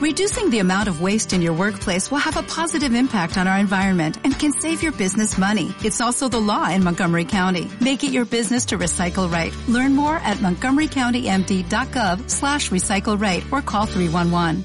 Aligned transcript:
Reducing 0.00 0.48
the 0.48 0.60
amount 0.60 0.88
of 0.88 1.02
waste 1.02 1.34
in 1.34 1.42
your 1.42 1.52
workplace 1.52 2.10
will 2.10 2.24
have 2.24 2.38
a 2.38 2.42
positive 2.42 2.94
impact 2.94 3.36
on 3.36 3.46
our 3.46 3.58
environment 3.58 4.16
and 4.24 4.32
can 4.32 4.50
save 4.50 4.82
your 4.82 4.92
business 4.92 5.36
money. 5.36 5.74
It's 5.84 6.00
also 6.00 6.26
the 6.26 6.40
law 6.40 6.70
in 6.70 6.82
Montgomery 6.82 7.26
County. 7.26 7.68
Make 7.82 8.02
it 8.02 8.10
your 8.10 8.24
business 8.24 8.64
to 8.72 8.78
recycle 8.78 9.30
right. 9.30 9.54
Learn 9.68 9.94
more 9.94 10.16
at 10.16 10.38
montgomerycountymd.gov 10.38 12.30
slash 12.30 12.70
recycle 12.70 13.20
right 13.20 13.44
or 13.52 13.60
call 13.60 13.84
311. 13.84 14.64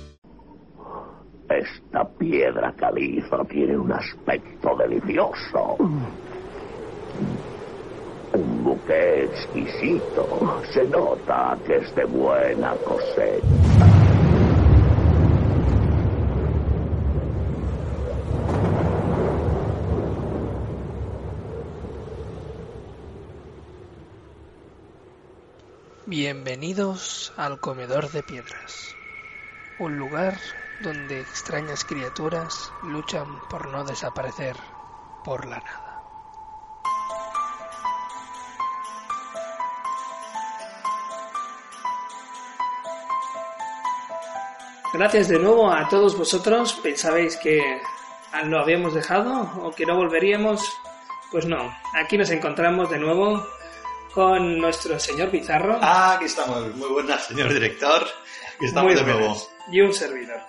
Esta 1.50 2.06
piedra 2.18 2.74
caliza 2.80 3.44
tiene 3.50 3.76
un 3.76 3.92
aspecto 3.92 4.78
delicioso. 4.78 5.76
Un 8.32 8.64
buque 8.64 9.26
exquisito. 9.26 10.64
Se 10.74 10.86
nota 10.86 11.58
que 11.66 11.76
es 11.76 11.94
de 11.94 12.06
buena 12.06 12.74
cosecha. 12.86 14.25
Bienvenidos 26.08 27.34
al 27.36 27.60
Comedor 27.60 28.12
de 28.12 28.22
Piedras, 28.22 28.96
un 29.80 29.98
lugar 29.98 30.38
donde 30.84 31.20
extrañas 31.20 31.84
criaturas 31.84 32.72
luchan 32.84 33.26
por 33.50 33.70
no 33.70 33.84
desaparecer 33.84 34.56
por 35.24 35.48
la 35.48 35.58
nada. 35.62 36.04
Gracias 44.94 45.28
de 45.30 45.40
nuevo 45.40 45.72
a 45.72 45.90
todos 45.90 46.16
vosotros. 46.16 46.74
¿Pensabais 46.84 47.36
que 47.38 47.82
lo 48.44 48.60
habíamos 48.60 48.94
dejado 48.94 49.50
o 49.64 49.72
que 49.72 49.88
no 49.88 49.96
volveríamos? 49.96 50.62
Pues 51.32 51.48
no, 51.48 51.76
aquí 51.96 52.16
nos 52.16 52.30
encontramos 52.30 52.92
de 52.92 53.00
nuevo 53.00 53.44
con 54.16 54.60
nuestro 54.60 54.98
señor 54.98 55.30
Pizarro. 55.30 55.78
Ah, 55.82 56.14
aquí 56.14 56.26
estamos. 56.26 56.74
Muy 56.76 56.88
buenas, 56.88 57.26
señor 57.26 57.54
director. 57.54 58.02
Aquí 58.56 58.66
estamos 58.66 58.96
de 58.96 59.04
nuevo. 59.04 59.36
Y 59.70 59.82
un 59.82 59.94
servidor. 59.94 60.40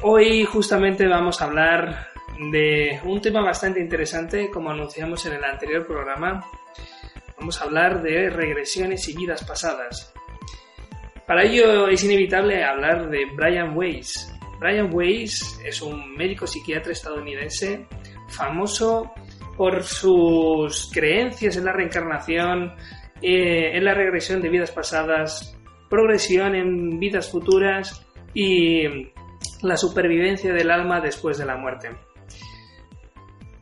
Hoy 0.00 0.44
justamente 0.46 1.06
vamos 1.06 1.42
a 1.42 1.44
hablar 1.44 2.08
de 2.50 2.98
un 3.04 3.20
tema 3.20 3.42
bastante 3.42 3.78
interesante, 3.78 4.50
como 4.50 4.70
anunciamos 4.70 5.24
en 5.26 5.34
el 5.34 5.44
anterior 5.44 5.86
programa. 5.86 6.48
Vamos 7.38 7.60
a 7.60 7.64
hablar 7.64 8.02
de 8.02 8.30
regresiones 8.30 9.06
y 9.06 9.16
vidas 9.16 9.44
pasadas. 9.44 10.14
Para 11.26 11.44
ello 11.44 11.88
es 11.88 12.02
inevitable 12.02 12.64
hablar 12.64 13.10
de 13.10 13.26
Brian 13.36 13.76
Weiss. 13.76 14.32
Brian 14.58 14.88
Weiss 14.90 15.60
es 15.62 15.82
un 15.82 16.16
médico 16.16 16.46
psiquiatra 16.46 16.92
estadounidense 16.92 17.86
famoso 18.28 19.12
por 19.56 19.82
sus 19.82 20.90
creencias 20.92 21.56
en 21.56 21.64
la 21.64 21.72
reencarnación, 21.72 22.74
eh, 23.20 23.76
en 23.76 23.84
la 23.84 23.94
regresión 23.94 24.40
de 24.40 24.48
vidas 24.48 24.70
pasadas, 24.70 25.56
progresión 25.88 26.54
en 26.54 26.98
vidas 26.98 27.30
futuras 27.30 28.06
y 28.34 29.12
la 29.62 29.76
supervivencia 29.76 30.52
del 30.52 30.70
alma 30.70 31.00
después 31.00 31.38
de 31.38 31.46
la 31.46 31.56
muerte. 31.56 31.90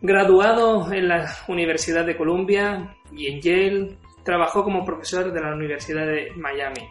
Graduado 0.02 0.90
en 0.92 1.08
la 1.08 1.30
Universidad 1.48 2.06
de 2.06 2.16
Columbia 2.16 2.96
y 3.12 3.26
en 3.26 3.40
Yale, 3.40 3.98
trabajó 4.24 4.64
como 4.64 4.84
profesor 4.84 5.32
de 5.32 5.40
la 5.40 5.54
Universidad 5.54 6.06
de 6.06 6.32
Miami. 6.36 6.88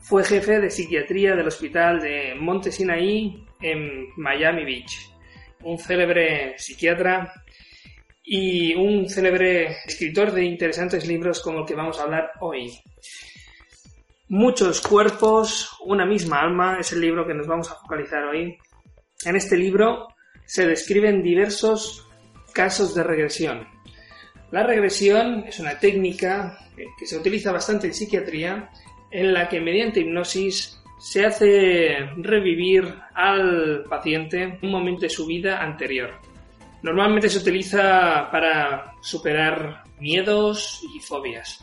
Fue 0.00 0.22
jefe 0.22 0.60
de 0.60 0.70
psiquiatría 0.70 1.34
del 1.34 1.48
Hospital 1.48 2.00
de 2.00 2.36
Monte 2.38 2.70
Sinaí 2.70 3.44
en 3.60 4.08
Miami 4.16 4.64
Beach. 4.64 5.10
Un 5.64 5.78
célebre 5.78 6.54
psiquiatra 6.58 7.32
y 8.28 8.74
un 8.74 9.08
célebre 9.08 9.76
escritor 9.86 10.32
de 10.32 10.44
interesantes 10.44 11.06
libros 11.06 11.40
como 11.40 11.60
el 11.60 11.64
que 11.64 11.76
vamos 11.76 12.00
a 12.00 12.02
hablar 12.02 12.32
hoy. 12.40 12.76
Muchos 14.28 14.80
cuerpos, 14.80 15.78
una 15.84 16.04
misma 16.04 16.40
alma 16.40 16.78
es 16.80 16.92
el 16.92 17.00
libro 17.00 17.24
que 17.24 17.34
nos 17.34 17.46
vamos 17.46 17.70
a 17.70 17.76
focalizar 17.76 18.24
hoy. 18.24 18.58
En 19.24 19.36
este 19.36 19.56
libro 19.56 20.08
se 20.44 20.66
describen 20.66 21.22
diversos 21.22 22.08
casos 22.52 22.96
de 22.96 23.04
regresión. 23.04 23.68
La 24.50 24.64
regresión 24.64 25.44
es 25.46 25.60
una 25.60 25.78
técnica 25.78 26.58
que 26.98 27.06
se 27.06 27.16
utiliza 27.16 27.52
bastante 27.52 27.86
en 27.86 27.94
psiquiatría 27.94 28.70
en 29.12 29.32
la 29.32 29.48
que 29.48 29.60
mediante 29.60 30.00
hipnosis 30.00 30.82
se 30.98 31.24
hace 31.24 31.98
revivir 32.16 32.92
al 33.14 33.84
paciente 33.88 34.58
un 34.62 34.72
momento 34.72 35.02
de 35.02 35.10
su 35.10 35.26
vida 35.26 35.62
anterior. 35.62 36.20
Normalmente 36.86 37.28
se 37.28 37.38
utiliza 37.38 38.30
para 38.30 38.94
superar 39.00 39.82
miedos 39.98 40.80
y 40.94 41.00
fobias. 41.00 41.58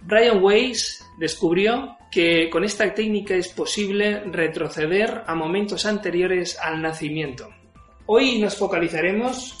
Brian 0.00 0.42
Weiss 0.42 1.06
descubrió 1.16 1.96
que 2.10 2.50
con 2.50 2.64
esta 2.64 2.92
técnica 2.92 3.36
es 3.36 3.46
posible 3.46 4.24
retroceder 4.24 5.22
a 5.28 5.36
momentos 5.36 5.86
anteriores 5.86 6.58
al 6.58 6.82
nacimiento. 6.82 7.50
Hoy 8.06 8.40
nos 8.40 8.56
focalizaremos 8.56 9.58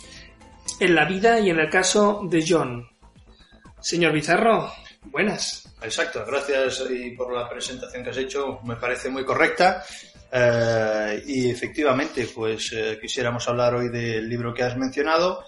en 0.80 0.96
la 0.96 1.04
vida 1.04 1.38
y 1.38 1.50
en 1.50 1.60
el 1.60 1.70
caso 1.70 2.22
de 2.24 2.44
John. 2.44 2.88
Señor 3.80 4.14
Bizarro, 4.14 4.72
buenas. 5.04 5.72
Exacto, 5.80 6.24
gracias 6.26 6.82
por 7.16 7.32
la 7.32 7.48
presentación 7.48 8.02
que 8.02 8.10
has 8.10 8.16
hecho, 8.16 8.58
me 8.64 8.74
parece 8.74 9.10
muy 9.10 9.24
correcta. 9.24 9.84
Eh, 10.38 11.22
y 11.28 11.50
efectivamente, 11.50 12.28
pues 12.34 12.70
eh, 12.74 12.98
quisiéramos 13.00 13.48
hablar 13.48 13.74
hoy 13.74 13.88
del 13.88 14.28
libro 14.28 14.52
que 14.52 14.64
has 14.64 14.76
mencionado 14.76 15.44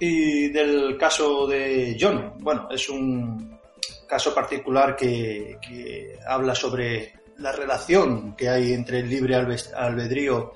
y 0.00 0.48
del 0.48 0.98
caso 0.98 1.46
de 1.46 1.96
John. 2.00 2.34
Bueno, 2.40 2.66
es 2.72 2.88
un 2.88 3.60
caso 4.08 4.34
particular 4.34 4.96
que, 4.96 6.18
habla 6.26 6.56
sobre 6.56 7.20
la 7.38 7.52
relación 7.52 8.34
que 8.34 8.48
hay 8.48 8.72
entre 8.72 8.98
el 8.98 9.08
libre 9.08 9.36
albedrío 9.36 10.54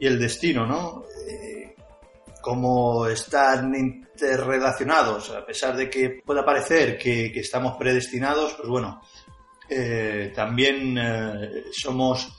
y 0.00 0.06
el 0.06 0.18
destino, 0.18 0.66
¿no? 0.66 1.04
Eh, 1.28 1.76
cómo 2.40 3.06
están 3.06 3.76
interrelacionados, 3.76 5.30
a 5.30 5.46
pesar 5.46 5.76
de 5.76 5.88
que 5.88 6.20
pueda 6.26 6.44
parecer 6.44 6.98
que, 6.98 7.26
estamos 7.38 7.76
predestinados, 7.76 8.54
pues 8.54 8.68
bueno, 8.68 9.00
también 10.34 10.98
somos 11.70 12.37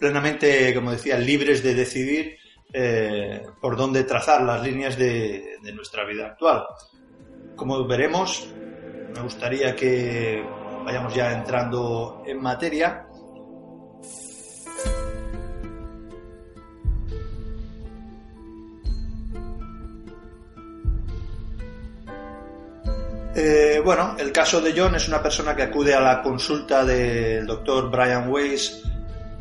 plenamente, 0.00 0.74
como 0.74 0.92
decía, 0.92 1.18
libres 1.18 1.62
de 1.62 1.74
decidir 1.74 2.38
eh, 2.72 3.46
por 3.60 3.76
dónde 3.76 4.02
trazar 4.04 4.40
las 4.42 4.62
líneas 4.62 4.96
de, 4.96 5.58
nuestra 5.74 6.04
vida 6.04 6.26
actual. 6.26 6.64
Como 7.54 7.86
veremos, 7.86 8.48
me 9.14 9.20
gustaría 9.20 9.76
que 9.76 10.42
vayamos 10.84 11.14
ya 11.14 11.32
entrando 11.32 12.22
en 12.26 12.40
materia. 12.40 13.06
Eh, 23.34 23.80
bueno, 23.84 24.16
el 24.18 24.32
caso 24.32 24.60
de 24.60 24.72
John 24.76 24.94
es 24.94 25.06
una 25.08 25.22
persona 25.22 25.54
que 25.54 25.62
acude 25.64 25.94
a 25.94 26.00
la 26.00 26.22
consulta 26.22 26.84
del 26.84 27.46
doctor 27.46 27.90
Brian 27.90 28.30
Weiss 28.30 28.82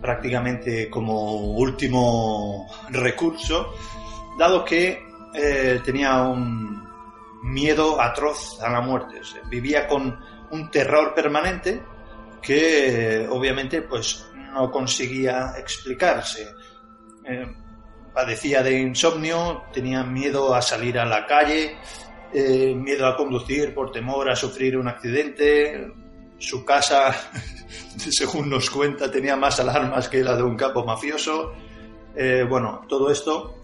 prácticamente 0.01 0.89
como 0.89 1.35
último 1.55 2.67
recurso, 2.89 3.73
dado 4.37 4.63
que 4.63 5.03
eh, 5.33 5.81
tenía 5.83 6.23
un 6.23 6.87
miedo 7.43 8.01
atroz 8.01 8.61
a 8.61 8.69
la 8.69 8.81
muerte. 8.81 9.21
vivía 9.49 9.87
con 9.87 10.19
un 10.51 10.71
terror 10.71 11.13
permanente 11.13 11.81
que 12.41 13.27
obviamente 13.29 13.81
pues 13.81 14.25
no 14.33 14.71
conseguía 14.71 15.53
explicarse. 15.57 16.47
Eh, 17.25 17.47
padecía 18.13 18.63
de 18.63 18.79
insomnio, 18.79 19.63
tenía 19.71 20.03
miedo 20.03 20.55
a 20.55 20.61
salir 20.61 20.97
a 20.97 21.05
la 21.05 21.25
calle, 21.25 21.77
eh, 22.33 22.73
miedo 22.75 23.07
a 23.07 23.15
conducir 23.15 23.73
por 23.73 23.91
temor 23.91 24.29
a 24.29 24.35
sufrir 24.35 24.77
un 24.77 24.87
accidente, 24.87 25.91
su 26.39 26.63
casa, 26.65 27.13
según 27.97 28.49
nos 28.49 28.69
cuenta, 28.69 29.11
tenía 29.11 29.35
más 29.35 29.59
alarmas 29.59 30.07
que 30.09 30.23
la 30.23 30.35
de 30.35 30.43
un 30.43 30.55
capo 30.55 30.83
mafioso. 30.83 31.53
Eh, 32.15 32.45
bueno, 32.49 32.81
todo 32.87 33.11
esto 33.11 33.59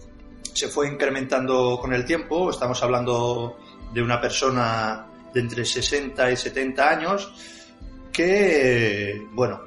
se 0.52 0.68
fue 0.68 0.88
incrementando 0.88 1.78
con 1.80 1.92
el 1.92 2.04
tiempo. 2.04 2.50
Estamos 2.50 2.82
hablando 2.82 3.58
de 3.92 4.02
una 4.02 4.20
persona 4.20 5.06
de 5.32 5.40
entre 5.40 5.64
60 5.64 6.30
y 6.30 6.36
70 6.36 6.88
años 6.88 7.32
que, 8.12 9.26
bueno, 9.32 9.60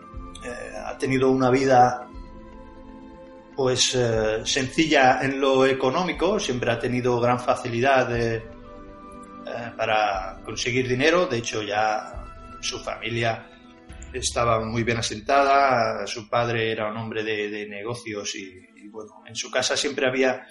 eh, 0.46 0.78
ha 0.86 0.98
tenido 0.98 1.30
una 1.30 1.50
vida 1.50 2.06
pues 3.56 3.94
eh, 3.94 4.40
sencilla 4.46 5.20
en 5.22 5.42
lo 5.42 5.66
económico, 5.66 6.40
siempre 6.40 6.72
ha 6.72 6.80
tenido 6.80 7.20
gran 7.20 7.40
facilidad 7.40 8.10
para 9.76 10.40
conseguir 10.46 10.88
dinero, 10.88 11.26
de 11.26 11.40
hecho 11.40 11.64
ya 11.64 12.29
su 12.62 12.80
familia 12.80 13.48
estaba 14.14 14.64
muy 14.64 14.84
bien 14.84 14.98
asentada, 14.98 16.06
su 16.08 16.30
padre 16.30 16.72
era 16.72 16.90
un 16.90 16.98
hombre 16.98 17.24
de, 17.24 17.68
negocios 17.68 18.36
y, 18.36 18.88
bueno, 18.90 19.24
en 19.28 19.36
su 19.36 19.52
casa 19.52 19.78
siempre 19.78 20.08
había 20.08 20.46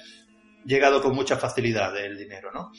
llegado 0.65 1.03
con 1.03 1.15
mucha 1.15 1.37
facilidad 1.37 1.97
el 1.97 2.17
dinero, 2.17 2.51
¿no? 2.53 2.71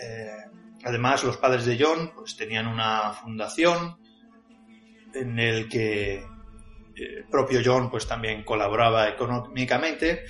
Eh, 0.00 0.44
además, 0.84 1.24
los 1.24 1.36
padres 1.38 1.64
de 1.64 1.76
John 1.80 2.12
pues 2.14 2.36
tenían 2.36 2.66
una 2.68 3.12
fundación 3.12 3.98
en 5.14 5.38
el 5.38 5.68
que 5.68 6.24
el 6.94 7.24
propio 7.30 7.60
John 7.64 7.90
pues 7.90 8.06
también 8.06 8.44
colaboraba 8.44 9.08
económicamente, 9.08 10.24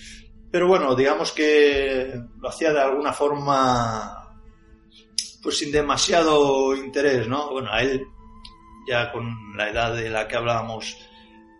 pero 0.50 0.66
bueno, 0.66 0.94
digamos 0.94 1.32
que 1.32 2.14
lo 2.40 2.48
hacía 2.48 2.72
de 2.72 2.80
alguna 2.80 3.12
forma 3.12 4.27
pues 5.42 5.58
sin 5.58 5.72
demasiado 5.72 6.74
interés, 6.76 7.28
¿no? 7.28 7.50
Bueno, 7.50 7.72
a 7.72 7.82
él 7.82 8.06
ya 8.88 9.12
con 9.12 9.56
la 9.56 9.70
edad 9.70 9.94
de 9.94 10.10
la 10.10 10.26
que 10.26 10.36
hablábamos 10.36 10.96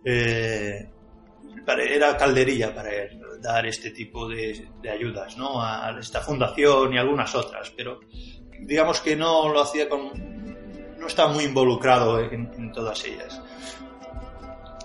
eh, 0.03 0.89
era 1.67 2.17
calderilla 2.17 2.73
para 2.73 2.91
él 2.91 3.19
dar 3.41 3.65
este 3.65 3.91
tipo 3.91 4.27
de, 4.27 4.67
ayudas, 4.91 5.37
¿no? 5.37 5.61
A 5.61 5.95
esta 5.99 6.21
fundación 6.21 6.93
y 6.93 6.97
algunas 6.97 7.33
otras, 7.35 7.71
pero 7.75 7.99
digamos 8.61 8.99
que 9.01 9.15
no 9.15 9.49
lo 9.49 9.61
hacía 9.61 9.87
con 9.87 10.11
no 10.97 11.07
estaba 11.07 11.31
muy 11.31 11.45
involucrado 11.45 12.19
en 12.19 12.71
todas 12.73 13.05
ellas. 13.05 13.41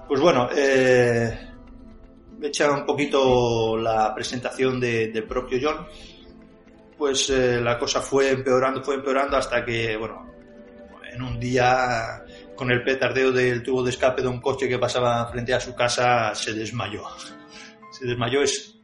Pues 0.06 0.20
bueno, 0.20 0.48
eh, 0.54 1.36
echar 2.42 2.70
un 2.70 2.84
poquito 2.84 3.76
la 3.76 4.14
presentación 4.14 4.78
del 4.78 5.24
propio 5.24 5.58
John, 5.62 5.86
pues 6.96 7.30
eh, 7.30 7.60
la 7.60 7.78
cosa 7.78 8.00
fue 8.00 8.30
empeorando, 8.30 8.82
fue 8.82 8.96
empeorando 8.96 9.36
hasta 9.36 9.64
que, 9.64 9.96
bueno, 9.96 10.32
en 11.12 11.22
un 11.22 11.38
día 11.38 12.24
con 12.54 12.70
el 12.70 12.82
petardeo 12.82 13.32
del 13.32 13.62
tubo 13.62 13.82
de 13.82 13.90
escape 13.90 14.22
de 14.22 14.28
un 14.28 14.40
coche 14.40 14.68
que 14.68 14.78
pasaba 14.78 15.26
frente 15.30 15.54
a 15.54 15.60
su 15.60 15.74
casa 15.74 16.34
se 16.34 16.52
desmayó. 16.52 17.04
Se 17.90 18.06
desmayó 18.06 18.42
es 18.42 18.74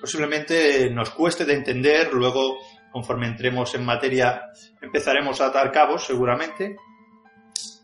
posiblemente 0.00 0.90
nos 0.90 1.10
cueste 1.10 1.46
de 1.46 1.54
entender, 1.54 2.12
luego 2.12 2.58
conforme 2.92 3.26
entremos 3.26 3.74
en 3.74 3.84
materia 3.84 4.42
empezaremos 4.80 5.40
a 5.40 5.46
atar 5.46 5.72
cabos 5.72 6.04
seguramente. 6.04 6.76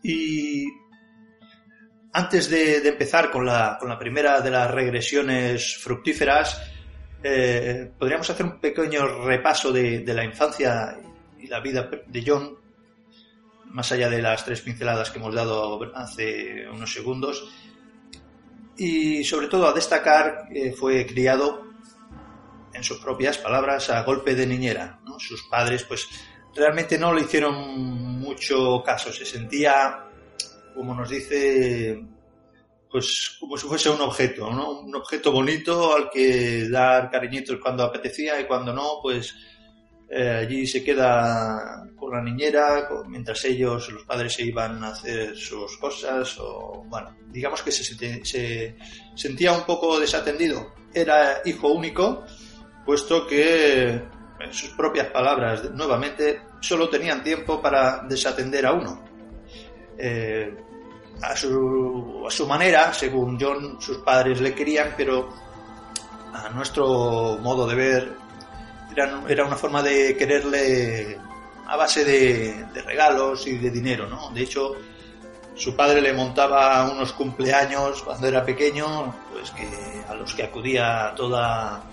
Y 0.03 0.67
antes 2.13 2.49
de, 2.49 2.87
empezar 2.87 3.31
con 3.31 3.45
la, 3.45 3.77
primera 3.99 4.41
de 4.41 4.51
las 4.51 4.69
regresiones 4.69 5.77
fructíferas, 5.77 6.70
eh, 7.23 7.91
podríamos 7.97 8.29
hacer 8.29 8.45
un 8.45 8.59
pequeño 8.59 9.23
repaso 9.25 9.71
de, 9.71 10.03
la 10.05 10.23
infancia 10.23 10.97
y 11.39 11.47
la 11.47 11.59
vida 11.59 11.89
de 12.07 12.23
John, 12.25 12.57
más 13.65 13.91
allá 13.91 14.09
de 14.09 14.21
las 14.21 14.43
tres 14.43 14.61
pinceladas 14.61 15.11
que 15.11 15.19
hemos 15.19 15.33
dado 15.33 15.79
hace 15.95 16.67
unos 16.69 16.93
segundos. 16.93 17.49
Y 18.77 19.23
sobre 19.23 19.47
todo 19.47 19.67
a 19.67 19.73
destacar 19.73 20.47
que 20.51 20.71
fue 20.71 21.05
criado, 21.05 21.69
en 22.73 22.83
sus 22.83 22.99
propias 22.99 23.37
palabras, 23.37 23.89
a 23.89 24.03
golpe 24.03 24.33
de 24.33 24.47
niñera. 24.47 24.99
Sus 25.19 25.43
padres, 25.43 25.83
pues, 25.83 26.07
realmente 26.55 26.97
no 26.97 27.13
le 27.13 27.21
hicieron 27.21 27.53
mucho 28.19 28.81
caso. 28.83 29.11
Se 29.11 29.25
sentía 29.25 30.11
como 30.73 30.95
nos 30.95 31.09
dice, 31.09 32.03
pues 32.91 33.37
como 33.39 33.57
si 33.57 33.67
fuese 33.67 33.89
un 33.89 34.01
objeto, 34.01 34.51
¿no? 34.51 34.81
Un 34.81 34.95
objeto 34.95 35.31
bonito 35.31 35.95
al 35.95 36.09
que 36.09 36.67
dar 36.69 37.09
cariñitos 37.09 37.59
cuando 37.61 37.83
apetecía 37.83 38.39
y 38.39 38.45
cuando 38.45 38.73
no, 38.73 38.99
pues 39.01 39.33
eh, 40.09 40.29
allí 40.41 40.67
se 40.67 40.83
queda 40.83 41.87
con 41.95 42.11
la 42.11 42.21
niñera 42.21 42.89
mientras 43.07 43.45
ellos, 43.45 43.89
los 43.89 44.03
padres, 44.03 44.33
se 44.33 44.43
iban 44.43 44.83
a 44.83 44.89
hacer 44.89 45.37
sus 45.37 45.77
cosas 45.77 46.37
o, 46.39 46.83
bueno, 46.87 47.15
digamos 47.29 47.61
que 47.61 47.71
se, 47.71 47.83
se 48.25 48.75
sentía 49.15 49.53
un 49.53 49.63
poco 49.63 49.99
desatendido. 49.99 50.73
Era 50.93 51.41
hijo 51.45 51.69
único, 51.69 52.25
puesto 52.85 53.25
que, 53.25 53.87
en 54.39 54.53
sus 54.53 54.71
propias 54.71 55.07
palabras, 55.07 55.71
nuevamente, 55.71 56.41
solo 56.59 56.89
tenían 56.89 57.23
tiempo 57.23 57.61
para 57.61 58.03
desatender 58.07 58.65
a 58.65 58.73
uno 58.73 59.11
eh, 59.97 60.51
a, 61.21 61.35
su, 61.35 62.23
a 62.27 62.31
su 62.31 62.47
manera, 62.47 62.93
según 62.93 63.37
John, 63.39 63.77
sus 63.79 63.97
padres 63.99 64.41
le 64.41 64.53
querían, 64.53 64.93
pero 64.97 65.29
a 66.33 66.49
nuestro 66.49 67.37
modo 67.41 67.67
de 67.67 67.75
ver 67.75 68.13
era, 68.91 69.21
era 69.27 69.45
una 69.45 69.55
forma 69.55 69.81
de 69.81 70.15
quererle 70.17 71.19
a 71.67 71.77
base 71.77 72.03
de, 72.03 72.65
regalos 72.83 73.47
y 73.47 73.57
de 73.57 73.71
dinero, 73.71 74.07
¿no? 74.07 74.29
De 74.31 74.41
hecho, 74.41 74.73
su 75.55 75.75
padre 75.75 76.01
le 76.01 76.13
montaba 76.13 76.89
unos 76.89 77.13
cumpleaños 77.13 78.01
cuando 78.03 78.27
era 78.27 78.43
pequeño, 78.43 79.15
pues 79.31 79.51
que 79.51 79.67
a 80.07 80.15
los 80.15 80.33
que 80.33 80.43
acudía 80.43 81.13
toda 81.15 81.83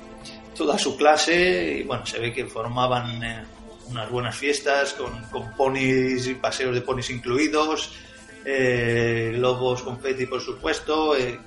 toda 0.56 0.76
su 0.76 0.96
clase 0.96 1.78
y 1.78 1.82
bueno, 1.84 2.04
se 2.04 2.19
ve 2.19 2.32
que 2.32 2.46
formaban 2.46 3.22
eh, 3.22 3.44
unas 3.90 4.10
buenas 4.10 4.36
fiestas 4.36 4.92
con, 4.94 5.22
con 5.26 5.54
ponis 5.54 6.26
y 6.26 6.34
paseos 6.34 6.75
de 6.75 6.80
ponis 6.80 7.10
incluidos, 7.10 7.92
eh, 8.50 9.33
globos 9.35 9.83
confeti 9.83 10.25
por 10.27 10.41
supuesto, 10.41 11.15
eh, 11.15 11.39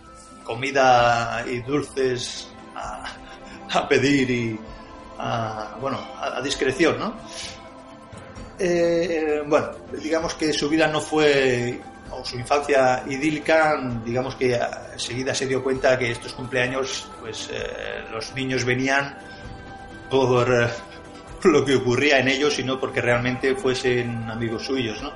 comida 0.43 1.43
y 1.47 1.59
dulces 1.61 2.47
a, 2.75 3.87
pedir 3.89 4.29
y 4.29 4.59
a, 5.17 5.77
bueno, 5.81 5.99
a, 6.19 6.39
discreción, 6.41 6.99
¿no? 6.99 7.15
Eh, 8.59 9.41
bueno, 9.47 9.69
digamos 9.99 10.35
que 10.35 10.53
su 10.53 10.69
vida 10.69 10.87
no 10.87 11.01
fue, 11.01 11.81
o 12.11 12.23
su 12.23 12.37
infancia 12.37 13.03
idílica, 13.07 13.81
digamos 14.05 14.35
que 14.35 14.59
enseguida 14.93 15.33
se 15.33 15.47
dio 15.47 15.63
cuenta 15.63 15.97
que 15.97 16.11
estos 16.11 16.33
cumpleaños, 16.33 17.09
pues 17.19 17.49
eh, 17.51 18.03
los 18.11 18.35
niños 18.35 18.63
venían 18.63 19.17
por 20.09 20.47
lo 21.43 21.65
que 21.65 21.75
ocurría 21.75 22.19
en 22.19 22.27
ellos, 22.27 22.53
sino 22.53 22.79
porque 22.79 23.01
realmente 23.01 23.55
fuesen 23.55 24.29
amigos 24.29 24.65
suyos, 24.65 25.01
¿no? 25.01 25.13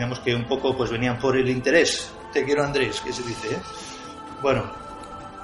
Digamos 0.00 0.20
que 0.20 0.34
un 0.34 0.44
poco 0.44 0.74
pues 0.74 0.90
venían 0.90 1.18
por 1.18 1.36
el 1.36 1.46
interés. 1.50 2.10
Te 2.32 2.42
quiero 2.42 2.64
Andrés, 2.64 3.02
que 3.02 3.12
se 3.12 3.22
dice, 3.22 3.52
¿eh? 3.52 3.60
Bueno, 4.40 4.64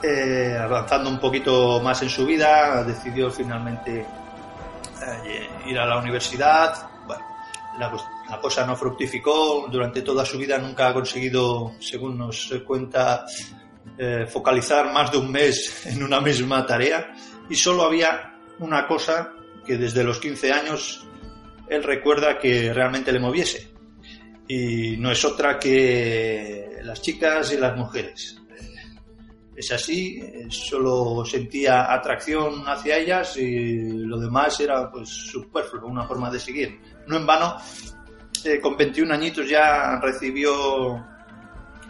eh, 0.03 0.56
avanzando 0.58 1.11
un 1.11 1.20
poquito 1.20 1.79
más 1.82 2.00
en 2.00 2.08
su 2.08 2.25
vida, 2.25 2.82
decidió 2.82 3.31
finalmente 3.31 4.00
eh, 4.00 5.49
ir 5.67 5.79
a 5.79 5.85
la 5.85 5.99
universidad. 5.99 6.88
Bueno, 7.06 7.23
la, 7.79 8.41
cosa 8.41 8.64
no 8.64 8.75
fructificó. 8.76 9.69
Durante 9.70 10.00
toda 10.00 10.25
su 10.25 10.38
vida 10.38 10.56
nunca 10.56 10.88
ha 10.88 10.94
conseguido, 10.94 11.75
según 11.79 12.17
nos 12.17 12.50
cuenta, 12.67 13.26
focalizar 14.26 14.91
más 14.91 15.12
de 15.12 15.19
un 15.19 15.31
mes 15.31 15.85
en 15.94 16.03
una 16.03 16.22
misma 16.22 16.65
tarea. 16.65 17.13
Y 17.51 17.56
solo 17.56 17.82
había 17.82 18.39
una 18.58 18.86
cosa 18.86 19.34
que 19.67 19.77
desde 19.77 20.03
los 20.03 20.19
15 20.19 20.51
años 20.51 21.06
él 21.69 21.82
recuerda 21.82 22.39
que 22.39 22.72
realmente 22.72 23.13
le 23.13 23.19
moviese. 23.19 23.75
Y 24.48 24.96
no 24.96 25.10
es 25.10 25.24
otra 25.24 25.58
que 25.58 26.79
las 26.82 27.03
chicas 27.03 27.53
y 27.53 27.56
las 27.56 27.76
mujeres. 27.76 28.41
Es 29.56 29.72
así, 29.72 30.20
solo 30.50 31.24
sentía 31.24 31.93
atracción 31.93 32.62
hacia 32.67 32.98
ellas 32.98 33.36
y 33.38 34.05
lo 34.05 34.20
demás 34.20 34.60
era 34.60 34.91
pues 34.91 35.08
superfluo, 35.08 35.88
una 35.88 36.06
forma 36.06 36.31
de 36.31 36.38
seguir. 36.38 36.79
No 37.06 37.17
en 37.17 37.26
vano, 37.26 37.56
eh, 38.44 38.60
con 38.60 38.76
21 38.76 39.15
añitos 39.15 39.48
ya 39.48 39.98
recibió 39.98 41.03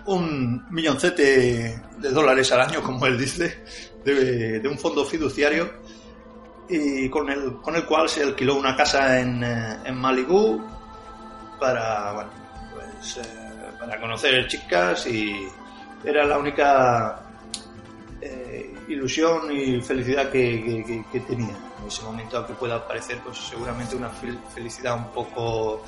un 0.06 0.64
milloncete 0.70 1.82
de 1.98 2.10
dólares 2.10 2.52
al 2.52 2.60
año, 2.60 2.82
como 2.82 3.04
él 3.06 3.18
dice, 3.18 3.64
de, 4.04 4.60
de 4.60 4.68
un 4.68 4.78
fondo 4.78 5.04
fiduciario 5.04 5.68
y 6.68 7.08
con 7.08 7.28
el, 7.30 7.56
con 7.60 7.76
el 7.76 7.84
cual 7.84 8.08
se 8.08 8.22
alquiló 8.22 8.56
una 8.56 8.76
casa 8.76 9.20
en, 9.20 9.42
eh, 9.42 9.78
en 9.84 9.96
Malibu 9.96 10.64
para, 11.60 12.12
bueno, 12.12 12.30
pues, 12.96 13.18
eh, 13.18 13.22
para 13.78 14.00
conocer 14.00 14.46
chicas 14.46 15.06
y 15.06 15.48
era 16.04 16.24
la 16.24 16.38
única 16.38 17.22
eh, 18.20 18.74
ilusión 18.88 19.50
y 19.50 19.80
felicidad 19.80 20.30
que, 20.30 21.04
que, 21.12 21.20
tenía 21.20 21.56
en 21.80 21.86
ese 21.86 22.02
momento, 22.02 22.38
aunque 22.38 22.54
pueda 22.54 22.86
parecer 22.86 23.18
pues 23.24 23.38
seguramente 23.38 23.96
una 23.96 24.10
felicidad 24.10 24.96
un 24.96 25.12
poco 25.12 25.84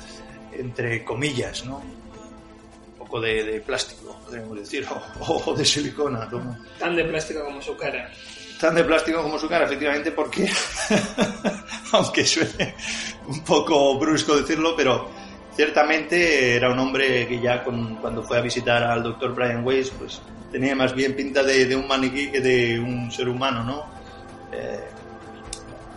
entre 0.51 1.03
comillas, 1.03 1.65
¿no? 1.65 1.77
Un 1.77 2.97
poco 2.97 3.21
de, 3.21 3.61
plástico, 3.65 4.19
podríamos 4.25 4.59
decir, 4.59 4.85
o, 5.19 5.55
de 5.55 5.65
silicona. 5.65 6.29
Tan 6.77 6.95
de 6.95 7.03
plástico 7.05 7.43
como 7.43 7.61
su 7.61 7.75
cara 7.75 8.09
tan 8.59 8.75
de 8.75 8.83
plástico 8.83 9.23
como 9.23 9.39
su 9.39 9.47
cara, 9.47 9.65
efectivamente, 9.65 10.11
porque, 10.11 10.51
aunque 11.93 12.25
suene 12.25 12.75
un 13.27 13.41
poco 13.43 13.97
brusco 13.97 14.35
decirlo, 14.35 14.75
pero 14.75 15.09
ciertamente 15.59 16.55
era 16.55 16.71
un 16.71 16.79
hombre 16.79 17.27
que 17.27 17.37
ya 17.37 17.65
cuando 17.65 18.23
fue 18.23 18.37
a 18.37 18.41
visitar 18.41 18.81
al 18.81 19.03
doctor 19.03 19.35
Brian 19.35 19.61
Weiss, 19.61 19.89
pues 19.89 20.21
tenía 20.53 20.73
más 20.73 20.95
bien 20.95 21.13
pinta 21.17 21.43
de, 21.43 21.75
un 21.75 21.85
maniquí 21.85 22.31
que 22.31 22.39
de 22.39 22.79
un 22.79 23.11
ser 23.11 23.27
humano, 23.27 23.61
¿no? 23.65 23.85
Eh, 24.53 24.87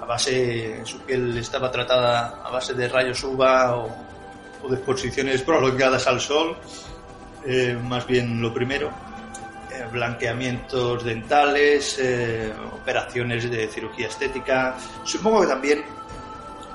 a 0.00 0.04
base, 0.04 0.84
su 0.84 0.98
piel 1.02 1.38
estaba 1.38 1.70
tratada 1.70 2.42
a 2.44 2.50
base 2.50 2.74
de 2.74 2.88
rayos 2.88 3.22
UVA 3.22 3.76
o, 3.76 4.68
de 4.68 4.74
exposiciones 4.74 5.42
prolongadas 5.42 6.08
al 6.08 6.20
sol 6.20 6.56
eh, 7.46 7.78
más 7.80 8.04
bien 8.04 8.42
lo 8.42 8.52
primero, 8.52 8.90
eh, 9.70 9.86
blanqueamientos 9.92 11.04
dentales, 11.04 12.00
eh, 12.00 12.52
operaciones 12.72 13.48
de 13.48 13.68
cirugía 13.68 14.08
estética, 14.08 14.76
supongo 15.04 15.42
que 15.42 15.46
también 15.46 15.84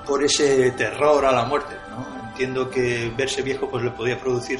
por 0.05 0.23
ese 0.23 0.71
terror 0.71 1.25
a 1.25 1.33
la 1.33 1.43
muerte. 1.43 1.86
Entiendo 2.37 2.69
que 2.69 3.11
verse 3.17 3.41
viejo 3.41 3.67
pues 3.67 3.83
le 3.83 3.89
podía 3.89 4.19
producir 4.19 4.59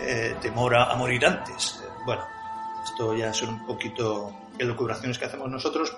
eh, 0.00 0.34
temor 0.42 0.74
a, 0.74 0.92
morir 0.96 1.24
antes. 1.24 1.80
Bueno, 2.04 2.26
esto 2.82 3.14
ya 3.14 3.32
son 3.32 3.50
un 3.50 3.64
poquito 3.64 4.34
elucubraciones 4.58 5.16
que 5.16 5.26
hacemos 5.26 5.48
nosotros 5.48 5.96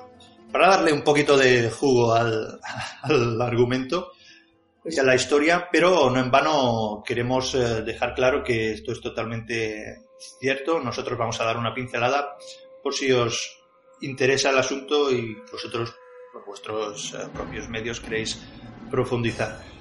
para 0.52 0.68
darle 0.68 0.92
un 0.92 1.02
poquito 1.02 1.38
de 1.38 1.70
jugo 1.70 2.12
al, 2.12 2.60
al 3.04 3.40
argumento 3.40 4.12
y 4.84 4.98
a 4.98 5.02
la 5.02 5.14
historia, 5.14 5.66
pero 5.72 6.10
no 6.10 6.20
en 6.20 6.30
vano 6.30 7.02
queremos 7.06 7.54
eh, 7.54 7.80
dejar 7.80 8.14
claro 8.14 8.44
que 8.44 8.72
esto 8.72 8.92
es 8.92 9.00
totalmente 9.00 10.02
cierto. 10.40 10.78
Nosotros 10.78 11.16
vamos 11.16 11.40
a 11.40 11.44
dar 11.44 11.56
una 11.56 11.72
pincelada 11.72 12.36
por 12.82 12.92
si 12.92 13.10
os 13.10 13.62
interesa 14.02 14.50
el 14.50 14.58
asunto 14.58 15.10
y 15.10 15.36
vosotros 15.50 15.94
por 16.34 16.44
vuestros 16.44 17.14
eh, 17.14 17.28
propios 17.32 17.66
medios 17.70 17.98
queréis 17.98 18.42
profundizar 18.90 19.72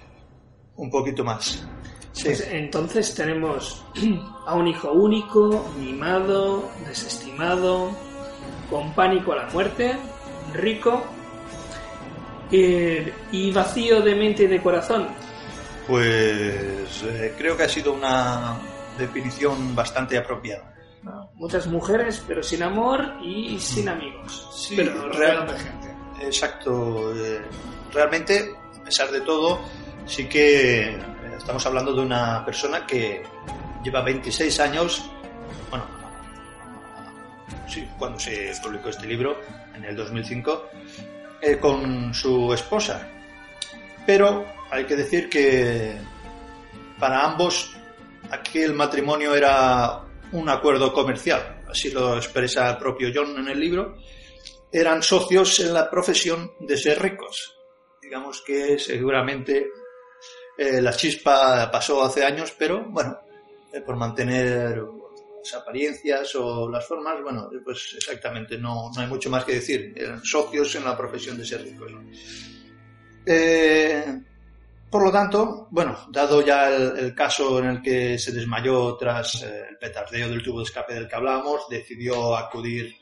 un 0.82 0.90
poquito 0.90 1.24
más. 1.24 1.64
Sí. 2.12 2.26
Pues 2.26 2.48
entonces 2.52 3.14
tenemos 3.16 3.86
a 4.48 4.56
un 4.56 4.68
hijo 4.68 4.92
único, 4.92 5.72
mimado, 5.80 6.70
desestimado, 6.86 7.92
con 8.70 8.94
pánico 8.94 9.34
a 9.34 9.38
la 9.38 9.50
muerte, 9.50 9.96
rico 10.54 11.04
eh, 12.52 13.14
y 13.32 13.52
vacío 13.52 14.02
de 14.02 14.16
mente 14.16 14.44
y 14.44 14.48
de 14.48 14.62
corazón. 14.62 15.08
Pues 15.88 17.04
eh, 17.04 17.34
creo 17.38 17.56
que 17.56 17.64
ha 17.64 17.70
sido 17.70 17.94
una 17.94 18.58
definición 18.98 19.76
bastante 19.76 20.18
apropiada. 20.18 20.74
No, 21.04 21.32
muchas 21.36 21.68
mujeres, 21.68 22.24
pero 22.28 22.44
sin 22.44 22.64
amor 22.64 23.16
y 23.24 23.58
sin 23.60 23.88
amigos. 23.88 24.48
Sí, 24.54 24.76
pero 24.76 25.10
real, 25.10 25.48
gente. 25.58 25.96
Exacto. 26.22 27.16
Eh, 27.16 27.42
realmente, 27.92 28.54
a 28.80 28.84
pesar 28.84 29.10
de 29.12 29.22
todo, 29.22 29.60
sí 30.06 30.26
que 30.28 30.98
estamos 31.38 31.66
hablando 31.66 31.94
de 31.94 32.02
una 32.02 32.46
persona 32.46 32.86
que 32.86 33.24
lleva 33.84 34.02
26 34.02 34.60
años, 34.60 35.10
bueno, 35.70 35.86
sí, 37.68 37.88
cuando 37.98 38.20
se 38.20 38.52
publicó 38.62 38.90
este 38.90 39.08
libro, 39.08 39.40
en 39.76 39.84
el 39.86 39.96
2005, 39.96 40.70
eh, 41.42 41.58
con 41.58 42.14
su 42.14 42.54
esposa. 42.54 43.08
Pero 44.06 44.46
hay 44.70 44.86
que 44.86 44.96
decir 44.96 45.30
que 45.30 45.96
para 47.00 47.26
ambos 47.26 47.76
aquel 48.30 48.74
matrimonio 48.74 49.36
era 49.36 50.04
un 50.32 50.48
acuerdo 50.50 50.94
comercial, 50.94 51.64
así 51.70 51.92
lo 51.92 52.16
expresa 52.16 52.70
el 52.70 52.78
propio 52.78 53.10
John 53.14 53.38
en 53.38 53.48
el 53.48 53.60
libro. 53.60 53.98
Eran 54.72 55.02
socios 55.04 55.60
en 55.60 55.74
la 55.74 55.90
profesión 55.90 56.54
de 56.60 56.78
ser 56.78 57.02
ricos. 57.02 57.58
Digamos 58.02 58.42
que 58.42 58.80
seguramente 58.80 59.70
eh, 60.58 60.82
la 60.82 60.94
chispa 60.94 61.70
pasó 61.72 62.04
hace 62.04 62.24
años, 62.24 62.54
pero 62.58 62.84
bueno, 62.90 63.18
eh, 63.74 63.82
por 63.82 63.96
mantener 63.96 64.84
las 65.44 65.54
apariencias 65.56 66.36
o 66.36 66.70
las 66.70 66.86
formas, 66.86 67.22
bueno, 67.22 67.50
pues 67.64 67.94
exactamente, 67.96 68.58
no, 68.58 68.92
no 68.94 69.02
hay 69.02 69.08
mucho 69.08 69.30
más 69.30 69.44
que 69.44 69.56
decir. 69.56 69.94
Eran 69.96 70.24
socios 70.24 70.76
en 70.76 70.86
la 70.86 70.98
profesión 70.98 71.38
de 71.38 71.46
ser 71.46 71.64
ricos. 71.64 71.92
Eh, 73.26 74.22
por 74.90 75.04
lo 75.04 75.12
tanto, 75.12 75.68
bueno, 75.72 75.98
dado 76.10 76.46
ya 76.46 76.70
el, 76.70 77.16
caso 77.16 77.60
en 77.60 77.66
el 77.66 77.82
que 77.82 78.20
se 78.20 78.34
desmayó 78.34 78.98
tras 78.98 79.42
eh, 79.42 79.68
el 79.70 79.78
petardeo 79.78 80.28
del 80.28 80.44
tubo 80.44 80.60
de 80.60 80.66
escape 80.66 80.94
del 80.94 81.08
que 81.08 81.16
hablábamos, 81.16 81.70
decidió 81.70 82.36
acudir 82.36 82.98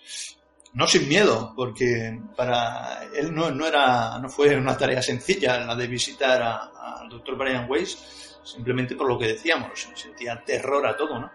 no 0.73 0.87
sin 0.87 1.07
miedo, 1.07 1.53
porque 1.55 2.19
para 2.35 3.03
él 3.15 3.33
no, 3.33 3.51
no, 3.51 3.65
era, 3.65 4.19
no 4.19 4.29
fue 4.29 4.55
una 4.55 4.77
tarea 4.77 5.01
sencilla 5.01 5.65
la 5.65 5.75
de 5.75 5.87
visitar 5.87 6.41
al 6.41 7.09
doctor 7.09 7.37
Brian 7.37 7.69
Weiss, 7.69 8.39
simplemente 8.43 8.95
por 8.95 9.07
lo 9.07 9.17
que 9.17 9.27
decíamos, 9.27 9.87
sentía 9.95 10.43
terror 10.45 10.85
a 10.85 10.95
todo, 10.95 11.19
¿no? 11.19 11.31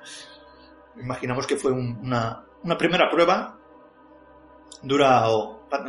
imaginamos 1.01 1.47
que 1.47 1.57
fue 1.57 1.73
un, 1.73 1.99
una, 2.03 2.45
una, 2.63 2.79
primera 2.79 3.11
prueba 3.11 3.59
dura 4.83 5.27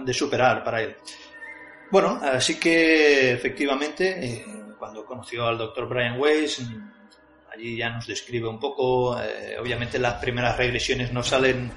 de 0.04 0.14
superar 0.14 0.64
para 0.64 0.82
él. 0.82 0.96
Bueno, 1.92 2.20
así 2.24 2.60
que 2.60 3.34
efectivamente, 3.34 4.26
eh, 4.26 4.46
cuando 4.80 5.06
conoció 5.06 5.46
al 5.46 5.58
doctor 5.58 5.88
Brian 5.88 6.20
Weiss, 6.20 6.66
allí 7.54 7.78
ya 7.78 7.90
nos 7.90 8.08
describe 8.08 8.48
un 8.48 8.60
poco, 8.60 9.20
eh, 9.22 9.58
obviamente 9.60 10.00
las 10.00 10.16
primeras 10.16 10.58
regresiones 10.58 11.14
no 11.14 11.22
salen 11.22 11.72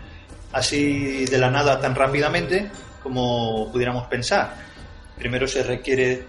así 0.52 1.24
de 1.26 1.38
la 1.38 1.50
nada 1.50 1.80
tan 1.80 1.94
rápidamente 1.94 2.70
como 3.02 3.70
pudiéramos 3.72 4.06
pensar. 4.06 4.54
Primero 5.16 5.46
se 5.46 5.62
requiere 5.62 6.26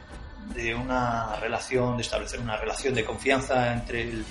de 0.54 0.74
una 0.74 1.36
relación, 1.36 1.98
de 1.98 2.02
establecer 2.02 2.40
una 2.40 2.58
relación 2.58 2.94
de 2.94 3.06
confianza 3.06 3.74
entre 3.74 4.02
el, 4.02 4.26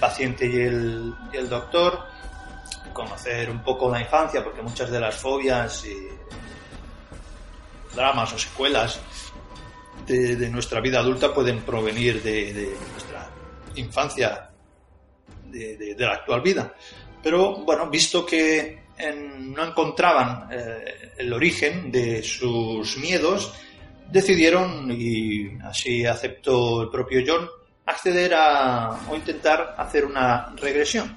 paciente 0.00 0.46
y 0.46 0.56
el, 0.56 1.48
doctor, 1.48 2.06
conocer 2.92 3.50
un 3.50 3.62
poco 3.62 3.90
la 3.90 4.00
infancia, 4.00 4.42
porque 4.42 4.62
muchas 4.62 4.90
de 4.90 5.00
las 5.00 5.16
fobias 5.16 5.84
dramas 7.94 8.32
o 8.32 8.38
secuelas 8.38 9.00
de, 10.06 10.48
nuestra 10.48 10.80
vida 10.80 11.00
adulta 11.00 11.32
pueden 11.32 11.60
provenir 11.62 12.22
de, 12.22 12.52
de 12.52 12.76
nuestra 12.92 13.28
infancia, 13.74 14.50
de, 15.46 15.76
de, 15.76 16.06
la 16.06 16.14
actual 16.14 16.40
vida. 16.40 16.74
Pero 17.22 17.56
bueno, 17.64 17.88
visto 17.88 18.24
que 18.24 18.83
en, 18.98 19.52
no 19.52 19.64
encontraban 19.64 20.48
eh, 20.50 21.12
el 21.18 21.32
origen 21.32 21.90
de 21.90 22.22
sus 22.22 22.96
miedos, 22.98 23.52
decidieron, 24.10 24.90
y 24.90 25.58
así 25.62 26.04
aceptó 26.06 26.82
el 26.82 26.88
propio 26.90 27.22
John, 27.26 27.48
acceder 27.86 28.34
a 28.34 28.90
o 29.08 29.16
intentar 29.16 29.74
hacer 29.76 30.04
una 30.04 30.54
regresión. 30.56 31.16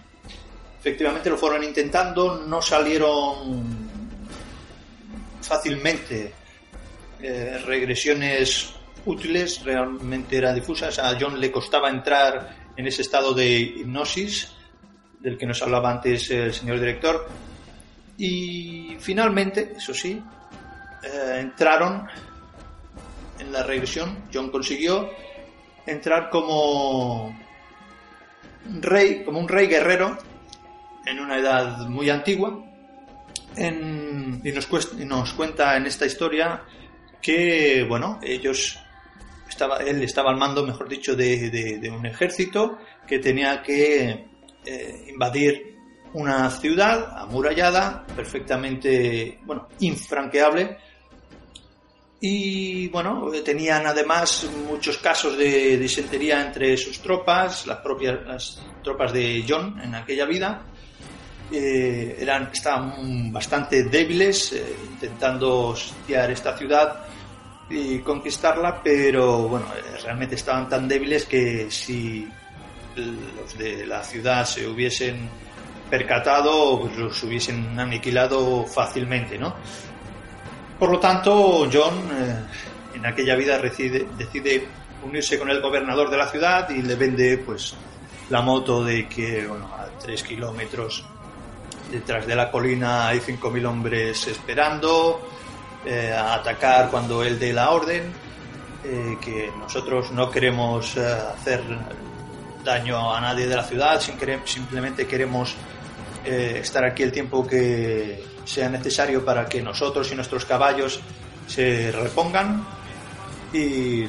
Efectivamente 0.79 1.29
lo 1.29 1.38
fueron 1.38 1.63
intentando, 1.63 2.43
no 2.46 2.62
salieron 2.62 3.88
fácilmente 5.41 6.34
eh, 7.22 7.62
regresiones 7.65 8.74
útiles, 9.05 9.63
realmente 9.63 10.38
eran 10.38 10.55
difusas. 10.55 11.00
A 11.00 11.17
John 11.19 11.39
le 11.39 11.51
costaba 11.51 11.89
entrar 11.89 12.67
en 12.75 12.86
ese 12.88 13.01
estado 13.01 13.34
de 13.34 13.60
hipnosis 13.60 14.51
del 15.19 15.38
que 15.38 15.46
nos 15.46 15.62
hablaba 15.62 15.91
antes 15.91 16.29
el 16.29 16.53
señor 16.53 16.79
director. 16.79 17.27
Y 18.18 18.98
finalmente, 19.00 19.74
eso 19.78 19.94
sí, 19.94 20.22
eh, 21.04 21.40
entraron 21.40 22.08
en 23.40 23.52
la 23.52 23.64
regresión. 23.64 24.24
John 24.34 24.50
consiguió 24.50 25.10
entrar 25.86 26.30
como 26.30 27.38
rey, 28.82 29.24
como 29.24 29.40
un 29.40 29.48
rey 29.48 29.68
guerrero 29.68 30.18
en 31.06 31.20
una 31.20 31.38
edad 31.38 31.88
muy 31.88 32.10
antigua. 32.10 32.64
En, 33.56 34.42
y, 34.44 34.52
nos 34.52 34.68
cuesta, 34.68 34.96
nos 34.98 35.34
cuenta 35.34 35.78
en 35.78 35.86
esta 35.86 36.06
historia 36.06 36.64
que, 37.22 37.86
bueno, 37.88 38.20
ellos 38.24 38.80
estaba, 39.48 39.78
él 39.78 40.04
estaba 40.04 40.32
al 40.32 40.38
mando, 40.38 40.66
mejor 40.66 40.90
dicho, 40.90 41.16
de, 41.16 41.50
de, 41.50 41.78
de 41.78 41.90
un 41.90 42.06
ejército 42.06 42.78
que 43.08 43.20
tenía 43.20 43.62
que 43.62 44.28
eh, 44.66 45.06
invadir 45.08 45.76
una 46.14 46.50
ciudad 46.50 47.18
amurallada, 47.18 48.06
perfectamente, 48.16 49.40
bueno, 49.46 49.68
infranqueable, 49.80 50.78
y 52.20 52.88
bueno, 52.88 53.30
tenían 53.46 53.86
además 53.86 54.50
muchos 54.68 54.98
casos 54.98 55.38
de 55.38 55.78
disentería 55.78 56.42
entre 56.42 56.76
sus 56.76 57.00
tropas, 57.00 57.68
las 57.68 57.78
propias 57.78 58.26
las 58.26 58.62
tropas 58.84 59.14
de 59.14 59.46
John 59.48 59.80
en 59.84 59.94
aquella 59.94 60.26
vida. 60.26 60.64
Eh, 61.52 62.18
eran, 62.20 62.50
estaban 62.52 63.32
bastante 63.32 63.84
débiles, 63.84 64.52
eh, 64.52 64.76
intentando 64.92 65.76
sitiar 65.76 66.32
esta 66.32 66.58
ciudad 66.58 67.06
y 67.70 68.00
conquistarla, 68.00 68.82
pero 68.84 69.48
bueno, 69.48 69.68
eh, 69.78 69.98
realmente 70.04 70.36
estaban 70.36 70.68
tan 70.68 70.88
débiles 70.88 71.26
que 71.26 71.70
si 71.70 72.28
los 72.96 73.58
de 73.58 73.86
la 73.86 74.04
ciudad 74.04 74.44
se 74.44 74.68
hubiesen 74.68 75.30
percatado, 75.89 76.82
pues 76.82 76.98
los 76.98 77.24
hubiesen 77.24 77.79
aniquilado 77.79 78.65
fácilmente, 78.65 79.38
¿no? 79.38 79.56
Por 80.79 80.91
lo 80.91 81.00
tanto, 81.00 81.67
John 81.72 81.96
eh, 82.12 82.36
en 82.96 83.06
aquella 83.06 83.36
vida 83.36 83.58
decide, 83.58 84.67
unirse 85.03 85.39
con 85.39 85.50
el 85.50 85.62
gobernador 85.62 86.10
de 86.10 86.17
la 86.17 86.27
ciudad 86.27 86.70
y 86.70 86.82
le 86.82 86.96
vende 86.96 87.38
pues 87.38 87.75
la 88.29 88.41
moto 88.41 88.84
de 88.84 89.08
que 89.08 89.48
a 89.48 89.88
tres 90.00 90.24
kilómetros 90.24 91.06
detrás 91.91 92.27
de 92.27 92.36
la 92.36 92.51
colina 92.51 93.08
hay 93.08 93.20
5.000 93.20 93.65
hombres 93.65 94.27
esperando 94.27 95.29
eh, 95.86 96.12
a 96.13 96.34
atacar 96.34 96.89
cuando 96.89 97.24
él 97.24 97.39
dé 97.39 97.53
la 97.53 97.72
orden, 97.72 98.12
eh, 98.84 99.17
que 99.22 99.51
nosotros 99.58 100.12
no 100.12 100.29
queremos 100.29 100.98
hacer 100.98 101.63
daño 102.63 103.15
a 103.15 103.22
nadie 103.22 103.48
de 103.48 103.56
la 103.56 103.63
ciudad, 103.63 104.01
simplemente 104.01 105.08
queremos 105.08 105.56
eh, 106.27 106.60
estar 106.60 106.84
aquí 106.84 107.03
el 107.03 107.12
tiempo 107.12 107.48
que 107.48 108.22
sea 108.43 108.69
necesario 108.69 109.24
para 109.24 109.46
que 109.46 109.62
nosotros 109.62 110.12
y 110.12 110.15
nuestros 110.15 110.43
caballos 110.43 111.00
se 111.48 111.91
repongan 111.91 112.65
y 113.53 114.03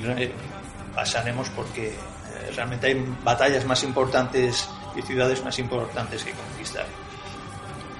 pasaremos 0.95 1.49
porque 1.51 1.89
eh, 1.89 2.51
realmente 2.57 2.89
hay 2.89 3.05
batallas 3.23 3.65
más 3.65 3.85
importantes 3.85 4.69
y 4.97 5.03
ciudades 5.03 5.45
más 5.45 5.59
importantes 5.61 6.25
que 6.25 6.33
conquistar. 6.33 6.87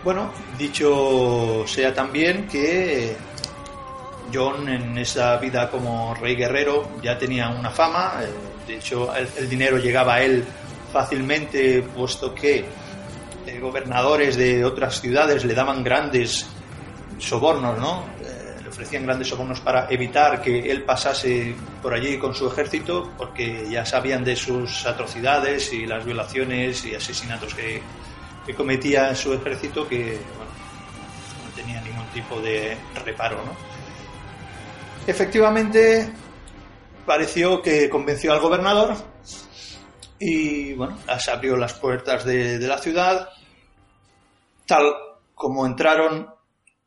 Bueno, 0.03 0.33
dicho 0.59 1.65
sea 1.67 1.95
también 1.95 2.49
que 2.49 3.17
John 4.33 4.69
en 4.69 4.99
esa 4.99 5.37
vida 5.37 5.71
como 5.71 6.15
rey 6.15 6.35
guerrero 6.35 6.89
ya 7.03 7.19
tenía 7.19 7.49
una 7.49 7.71
fama, 7.71 8.15
eh, 8.23 8.29
de 8.67 8.77
hecho 8.77 9.15
el, 9.15 9.49
dinero 9.49 9.79
llegaba 9.79 10.15
a 10.15 10.23
él 10.23 10.45
fácilmente 10.93 11.83
puesto 11.83 12.35
que 12.35 12.65
gobernadores 13.61 14.37
de 14.37 14.65
otras 14.65 15.01
ciudades 15.01 15.45
le 15.45 15.55
daban 15.55 15.83
grandes 15.83 16.47
sobornos, 17.19 17.79
¿no? 17.79 18.05
Eh, 18.21 18.57
le 18.63 18.69
ofrecían 18.69 19.05
grandes 19.05 19.29
sobornos 19.29 19.61
para 19.61 19.87
evitar 19.91 20.43
que 20.43 20.71
él 20.71 20.85
pasase 20.85 21.55
por 21.83 21.95
allí 21.95 22.19
con 22.19 22.35
su 22.35 22.47
ejército 22.47 23.13
porque 23.17 23.67
ya 23.71 23.85
sabían 23.85 24.25
de 24.25 24.37
sus 24.37 24.87
atrocidades 24.87 25.73
y 25.73 25.87
las 25.87 26.05
violaciones 26.05 26.85
y 26.85 26.95
asesinatos 26.95 27.55
que, 27.55 27.83
que 28.47 28.55
cometía 28.55 29.15
su 29.15 29.33
ejército 29.33 29.89
que 29.89 30.19
no 31.45 31.55
tenía 31.57 31.81
ningún 31.81 32.07
tipo 32.15 32.41
de 32.41 32.77
reparo. 33.05 33.37
¿no? 33.45 33.53
Efectivamente, 35.07 36.13
pareció 37.07 37.63
que 37.63 37.89
convenció 37.89 38.33
al 38.33 38.41
gobernador 38.41 38.95
y 40.19 40.75
bueno, 40.75 40.99
las 41.07 41.29
abrió 41.29 41.57
las 41.57 41.75
puertas 41.75 42.25
de, 42.25 42.59
la 42.59 42.79
ciudad. 42.79 43.29
Tal 44.69 44.85
como 45.35 45.65
entraron, 45.65 46.29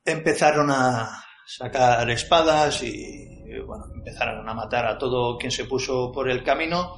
empezaron 0.06 0.70
a 0.70 1.24
sacar 1.46 2.08
espadas 2.12 2.84
y 2.84 3.60
bueno, 3.66 3.86
empezaron 3.96 4.48
a 4.48 4.54
matar 4.54 4.86
a 4.86 4.98
todo 4.98 5.38
quien 5.38 5.52
se 5.52 5.66
puso 5.66 6.12
por 6.12 6.30
el 6.30 6.44
camino. 6.44 6.98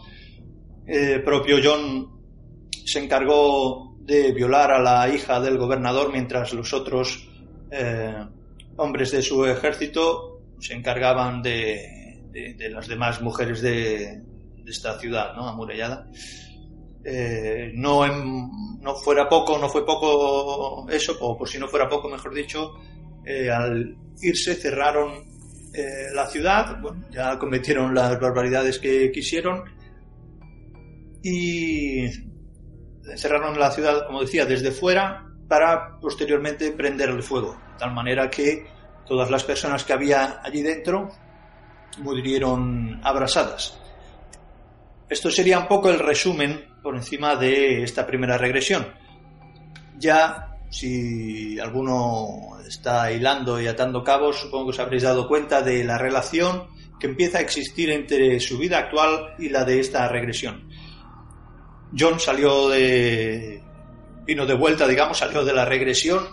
El 0.86 1.24
propio 1.24 1.58
John 1.64 2.12
se 2.86 3.00
encargó 3.00 3.96
de 4.00 4.34
violar 4.34 4.72
a 4.74 4.82
la 4.82 5.08
hija 5.08 5.40
del 5.40 5.58
gobernador 5.58 6.12
mientras 6.12 6.54
los 6.54 6.74
otros 6.74 7.30
eh, 7.72 8.28
hombres 8.76 9.12
de 9.12 9.22
su 9.22 9.46
ejército 9.46 10.42
se 10.60 10.74
encargaban 10.74 11.42
de, 11.42 12.22
de, 12.32 12.70
las 12.70 12.88
demás 12.88 13.22
mujeres 13.22 13.62
de, 13.62 14.22
esta 14.66 15.00
ciudad 15.00 15.34
¿no? 15.36 15.48
amurallada. 15.48 16.10
Eh, 17.06 17.72
no, 17.74 18.08
no 18.08 18.96
fuera 18.96 19.28
poco, 19.28 19.58
no 19.58 19.68
fue 19.70 19.86
poco 19.86 20.90
eso, 20.90 21.18
o 21.20 21.38
por 21.38 21.50
si 21.50 21.60
no 21.60 21.68
fuera 21.68 21.90
poco, 21.90 22.10
mejor 22.10 22.34
dicho, 22.34 22.76
eh, 23.26 23.50
al 23.50 23.96
irse 24.22 24.56
cerraron 24.56 25.32
la 26.14 26.28
ciudad, 26.28 26.80
bueno, 26.80 27.04
ya 27.10 27.40
cometieron 27.40 27.96
las 27.96 28.20
barbaridades 28.20 28.78
que 28.78 29.12
quisieron 29.12 29.64
y 31.24 32.06
cerraron 33.16 33.58
la 33.58 33.72
ciudad, 33.72 34.06
como 34.06 34.22
decía, 34.22 34.46
desde 34.46 34.72
fuera 34.72 35.26
para 35.48 36.00
posteriormente 36.00 36.72
prender 36.72 37.10
el 37.10 37.24
fuego, 37.24 37.54
de 37.74 37.80
tal 37.80 37.94
manera 37.94 38.30
que 38.30 38.66
todas 39.06 39.30
las 39.30 39.44
personas 39.44 39.84
que 39.84 39.94
había 39.94 40.42
allí 40.44 40.62
dentro 40.62 41.10
murieron 42.00 43.00
abrasadas. 43.04 43.80
Esto 45.10 45.30
sería 45.30 45.60
un 45.60 45.68
poco 45.68 45.90
el 45.90 46.00
resumen 46.00 46.66
por 46.84 46.96
encima 46.96 47.38
de 47.38 47.82
esta 47.84 48.06
primera 48.06 48.38
regresión. 48.38 48.86
Ya, 49.98 50.58
si 50.70 51.58
alguno 51.60 52.58
está 52.68 53.12
hilando 53.12 53.60
y 53.62 53.68
atando 53.68 54.04
cabos, 54.04 54.42
supongo 54.42 54.66
que 54.66 54.70
os 54.72 54.80
habréis 54.80 55.04
dado 55.04 55.28
cuenta 55.28 55.62
de 55.62 55.84
la 55.86 55.98
relación 55.98 56.68
que 57.00 57.08
empieza 57.08 57.38
a 57.38 57.42
existir 57.42 57.90
entre 57.90 58.40
su 58.40 58.58
vida 58.58 58.80
actual 58.80 59.36
y 59.40 59.50
la 59.50 59.64
de 59.64 59.80
esta 59.80 60.08
regresión. 60.10 60.68
John 61.98 62.20
salió 62.20 62.70
de. 62.70 63.62
vino 64.26 64.46
de 64.46 64.54
vuelta, 64.54 64.88
digamos, 64.88 65.18
salió 65.18 65.46
de 65.46 65.54
la 65.54 65.66
regresión 65.66 66.26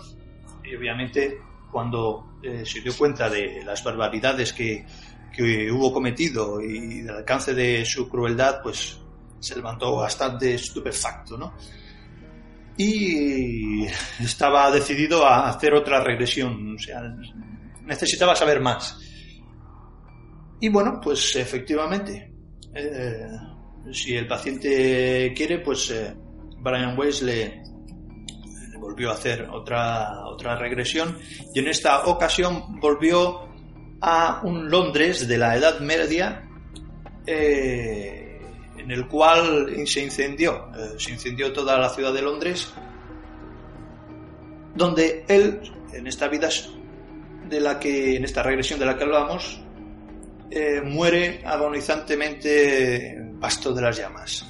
y 0.65 0.75
obviamente 0.75 1.39
cuando 1.71 2.39
eh, 2.43 2.65
se 2.65 2.81
dio 2.81 2.97
cuenta 2.97 3.29
de 3.29 3.63
las 3.65 3.85
barbaridades 3.85 4.53
que, 4.53 4.87
que 5.33 5.71
hubo 5.71 5.93
cometido 5.93 6.61
y 6.61 7.03
del 7.03 7.17
alcance 7.17 7.55
de 7.55 7.85
su 7.85 8.09
crueldad, 8.09 8.61
pues 8.63 9.01
se 9.41 9.57
levantó 9.57 9.97
bastante 9.97 10.55
estupefacto, 10.55 11.37
¿no? 11.37 11.55
Y 12.77 13.85
estaba 14.21 14.71
decidido 14.71 15.27
a 15.27 15.49
hacer 15.49 15.75
otra 15.75 16.03
regresión, 16.03 16.77
o 16.77 16.79
sea, 16.79 17.03
necesitaba 17.85 18.37
saber 18.37 18.61
más. 18.61 18.97
Y 20.61 20.69
bueno, 20.69 21.01
pues 21.03 21.35
efectivamente, 21.37 22.33
eh, 22.75 23.27
si 23.93 24.15
el 24.15 24.27
paciente 24.27 25.33
quiere, 25.35 25.59
pues 25.59 25.91
eh, 25.91 26.15
Brian 26.59 26.99
Weiss 26.99 27.23
le, 27.23 27.63
volvió 28.81 29.11
a 29.11 29.15
hacer 29.15 29.49
otra, 29.51 30.27
otra 30.27 30.57
regresión 30.57 31.19
y 31.55 31.61
en 31.61 31.69
esta 31.69 32.07
ocasión 32.07 32.81
volvió 32.81 33.49
a 34.01 34.41
un 34.43 34.71
Londres 34.71 35.29
de 35.29 35.39
la 35.39 35.57
Edad 35.57 35.81
Media 35.81 36.49
eh, 37.27 38.20
en 38.91 38.99
el 38.99 39.07
cual 39.07 39.87
se 39.87 40.03
incendió, 40.03 40.69
eh, 40.77 40.95
se 40.99 41.13
incendió 41.13 41.53
toda 41.53 41.79
la 41.79 41.89
ciudad 41.91 42.13
de 42.13 42.23
Londres, 42.23 42.73
donde 44.75 45.25
él, 45.29 45.61
en 45.93 46.09
esta 46.09 46.27
vida 46.27 46.49
de 47.49 47.61
la 47.61 47.79
que, 47.79 48.17
en 48.17 48.25
esta 48.25 48.43
regresión 48.43 48.81
de 48.81 48.87
la 48.87 48.97
que 48.97 49.05
hablamos, 49.05 49.61
muere 50.85 51.43
agonizantemente 51.45 53.17
pasto 53.41 53.73
de 53.73 53.83
las 53.83 53.97
llamas. 53.97 54.45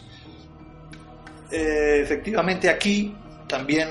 Eh, 1.51 2.01
efectivamente 2.03 2.69
aquí 2.69 3.15
también 3.49 3.89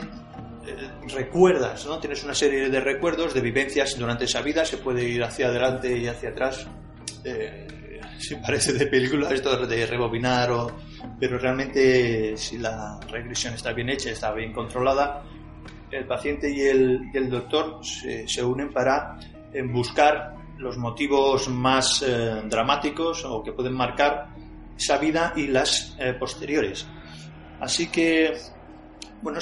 eh, 0.66 0.90
recuerdas, 1.14 1.86
¿no? 1.86 2.00
Tienes 2.00 2.24
una 2.24 2.34
serie 2.34 2.70
de 2.70 2.80
recuerdos, 2.80 3.34
de 3.34 3.42
vivencias 3.42 3.98
durante 3.98 4.26
esa 4.26 4.42
vida, 4.42 4.64
se 4.64 4.78
puede 4.78 5.04
ir 5.04 5.24
hacia 5.24 5.48
adelante 5.48 5.98
y 5.98 6.08
hacia 6.08 6.30
atrás. 6.30 6.66
Eh, 7.24 7.68
si 8.20 8.36
parece 8.36 8.74
de 8.74 8.88
película 8.88 9.30
esto 9.34 9.66
de 9.66 9.86
rebobinar, 9.86 10.52
o, 10.52 10.72
pero 11.20 11.38
realmente 11.38 12.36
si 12.38 12.58
la 12.58 13.00
regresión 13.10 13.54
está 13.54 13.74
bien 13.74 13.90
hecha, 13.90 14.12
está 14.12 14.32
bien 14.34 14.54
controlada, 14.54 15.24
el 15.92 16.06
paciente 16.06 16.52
y 16.52 16.62
el, 16.62 17.10
el 17.14 17.30
doctor 17.30 17.80
se, 17.84 18.28
se, 18.28 18.44
unen 18.44 18.72
para 18.72 19.18
buscar 19.72 20.36
los 20.60 20.78
motivos 20.78 21.50
más 21.50 22.06
dramáticos 22.48 23.26
o 23.26 23.42
que 23.42 23.52
pueden 23.54 23.74
marcar 23.74 24.28
esa 24.80 24.98
vida 24.98 25.34
y 25.36 25.48
las 25.48 25.96
eh, 26.00 26.14
posteriores. 26.14 26.88
Así 27.60 27.88
que, 27.88 28.34
bueno, 29.22 29.40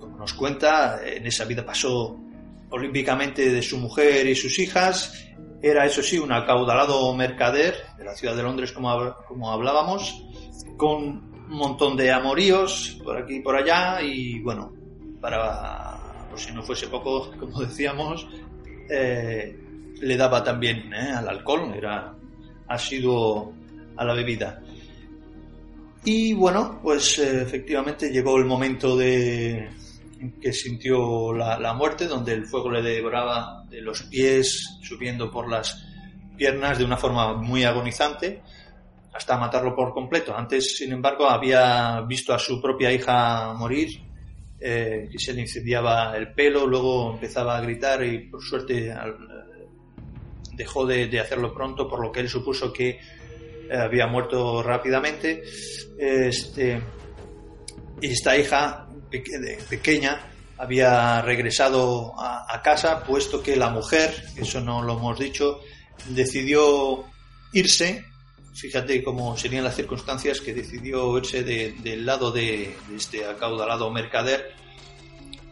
como 0.00 0.16
nos 0.16 0.32
cuenta, 0.32 1.00
en 1.04 1.26
esa 1.26 1.44
vida 1.44 1.64
pasó 1.64 2.18
olímpicamente 2.70 3.50
de 3.50 3.62
su 3.62 3.76
mujer 3.78 4.26
y 4.26 4.34
sus 4.34 4.58
hijas, 4.58 5.27
era 5.62 5.86
eso 5.86 6.02
sí 6.02 6.18
un 6.18 6.32
acaudalado 6.32 7.14
mercader 7.14 7.74
de 7.96 8.04
la 8.04 8.14
ciudad 8.14 8.36
de 8.36 8.42
Londres 8.42 8.72
como, 8.72 9.14
como 9.26 9.50
hablábamos, 9.50 10.24
con 10.76 11.02
un 11.02 11.56
montón 11.56 11.96
de 11.96 12.12
amoríos 12.12 12.98
por 13.02 13.16
aquí 13.16 13.36
y 13.36 13.40
por 13.40 13.56
allá 13.56 14.00
y 14.02 14.40
bueno, 14.40 14.72
para, 15.20 15.98
por 16.30 16.38
si 16.38 16.52
no 16.52 16.62
fuese 16.62 16.88
poco, 16.88 17.30
como 17.38 17.60
decíamos, 17.60 18.26
eh, 18.90 19.58
le 20.00 20.16
daba 20.16 20.44
también 20.44 20.92
eh, 20.92 21.12
al 21.16 21.28
alcohol, 21.28 21.72
era 21.74 22.14
ha 22.68 22.78
sido 22.78 23.52
a 23.96 24.04
la 24.04 24.14
bebida. 24.14 24.62
Y 26.04 26.32
bueno, 26.34 26.78
pues 26.82 27.18
eh, 27.18 27.42
efectivamente 27.42 28.10
llegó 28.10 28.36
el 28.36 28.44
momento 28.44 28.96
de 28.96 29.68
que 30.40 30.52
sintió 30.52 31.32
la, 31.32 31.72
muerte, 31.74 32.06
donde 32.06 32.32
el 32.32 32.46
fuego 32.46 32.70
le 32.70 32.82
devoraba 32.82 33.64
de 33.68 33.80
los 33.80 34.02
pies, 34.04 34.78
subiendo 34.82 35.30
por 35.30 35.48
las 35.48 35.84
piernas 36.36 36.78
de 36.78 36.84
una 36.84 36.96
forma 36.96 37.34
muy 37.34 37.64
agonizante, 37.64 38.42
hasta 39.12 39.36
matarlo 39.36 39.74
por 39.74 39.92
completo. 39.92 40.36
Antes, 40.36 40.76
sin 40.76 40.92
embargo, 40.92 41.28
había 41.28 42.00
visto 42.02 42.34
a 42.34 42.38
su 42.38 42.60
propia 42.60 42.92
hija 42.92 43.52
morir, 43.54 44.00
eh, 44.60 45.08
que 45.10 45.18
se 45.18 45.32
le 45.32 45.42
incendiaba 45.42 46.16
el 46.16 46.32
pelo, 46.32 46.66
luego 46.66 47.12
empezaba 47.14 47.56
a 47.56 47.60
gritar 47.60 48.04
y 48.04 48.28
por 48.28 48.42
suerte 48.42 48.92
dejó 50.54 50.84
de 50.84 51.20
hacerlo 51.20 51.54
pronto, 51.54 51.88
por 51.88 52.00
lo 52.00 52.10
que 52.10 52.20
él 52.20 52.28
supuso 52.28 52.72
que 52.72 52.98
eh, 53.70 53.76
había 53.76 54.06
muerto 54.06 54.62
rápidamente. 54.62 55.42
Este, 55.98 56.80
y 58.00 58.06
esta 58.06 58.36
hija 58.36 58.87
pequeña 59.10 60.20
había 60.58 61.22
regresado 61.22 62.14
a, 62.18 62.60
casa, 62.62 63.04
puesto 63.04 63.42
que 63.42 63.56
la 63.56 63.70
mujer, 63.70 64.24
eso 64.36 64.60
no 64.60 64.82
lo 64.82 64.98
hemos 64.98 65.18
dicho, 65.18 65.60
decidió 66.08 67.04
irse 67.52 68.04
fíjate 68.58 69.04
cómo 69.04 69.36
serían 69.36 69.64
las 69.64 69.76
circunstancias 69.76 70.40
que 70.40 70.52
decidió 70.52 71.16
irse 71.16 71.44
del 71.44 72.04
lado 72.04 72.32
de, 72.32 72.76
este 72.94 73.24
acaudalado 73.24 73.90
mercader, 73.90 74.52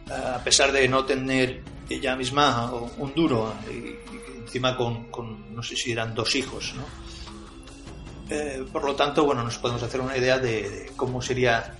a 0.09 0.43
pesar 0.43 0.71
de 0.73 0.87
no 0.87 1.05
tener 1.05 1.63
ella 1.89 2.15
misma 2.15 2.71
un 2.97 3.13
duro, 3.13 3.53
y, 3.71 3.95
encima 4.41 4.75
con, 4.75 5.55
no 5.55 5.63
sé 5.63 5.75
si 5.75 5.91
eran 5.91 6.13
dos 6.13 6.35
hijos, 6.35 6.73
¿no? 6.75 6.83
Eh, 8.29 8.65
por 8.73 8.83
lo 8.83 8.93
tanto, 8.93 9.23
bueno, 9.23 9.41
nos 9.41 9.57
podemos 9.57 9.81
hacer 9.81 10.01
una 10.01 10.17
idea 10.17 10.37
de, 10.37 10.91
cómo 10.97 11.21
sería 11.21 11.77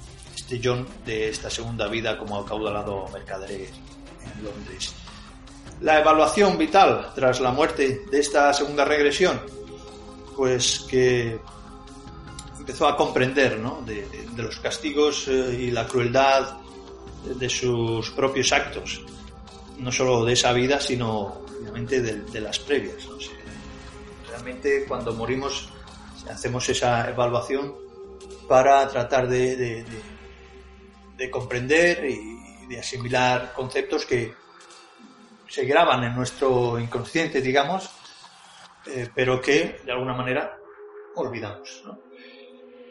John 0.64 0.88
de 1.06 1.30
esta 1.30 1.50
segunda 1.50 1.88
vida 1.88 2.18
como 2.18 2.40
acaudalado 2.40 3.08
mercader 3.12 3.52
en 3.52 4.44
Londres. 4.44 4.94
La 5.82 6.00
evaluación 6.00 6.58
vital 6.58 7.12
tras 7.14 7.40
la 7.40 7.52
muerte 7.52 8.06
de 8.10 8.20
esta 8.20 8.54
segunda 8.54 8.84
regresión, 8.84 9.40
pues 10.36 10.86
que 10.90 11.40
empezó 12.58 12.88
a 12.88 12.98
comprender 12.98 13.60
¿no? 13.60 13.82
de, 13.86 14.08
los 14.36 14.60
castigos 14.60 15.28
eh, 15.28 15.58
y 15.60 15.72
la 15.72 15.88
crueldad 15.88 16.58
de 17.24 17.50
sus 17.50 18.10
propios 18.12 18.52
actos, 18.52 19.02
no 19.78 19.92
solo 19.92 20.26
de 20.26 20.34
esa 20.34 20.54
vida, 20.54 20.80
sino 20.80 21.42
obviamente 21.60 22.02
de, 22.02 22.42
las 22.42 22.60
previas. 22.60 23.08
realmente 24.30 24.86
cuando 24.88 25.14
morimos 25.14 25.70
hacemos 26.30 26.68
esa 26.70 27.10
evaluación 27.10 27.74
para 28.48 28.88
tratar 28.88 29.28
de, 29.28 29.56
de, 29.56 29.86
comprender 31.32 32.06
y 32.06 32.68
de 32.68 32.80
asimilar 32.80 33.54
conceptos 33.54 34.06
que 34.06 34.34
se 35.48 35.66
graban 35.66 36.04
en 36.04 36.16
nuestro 36.16 36.80
inconsciente, 36.80 37.42
digamos, 37.42 37.90
eh, 38.86 39.10
pero 39.14 39.42
que 39.42 39.82
de 39.84 39.92
alguna 39.92 40.14
manera 40.14 40.58
olvidamos. 41.16 41.84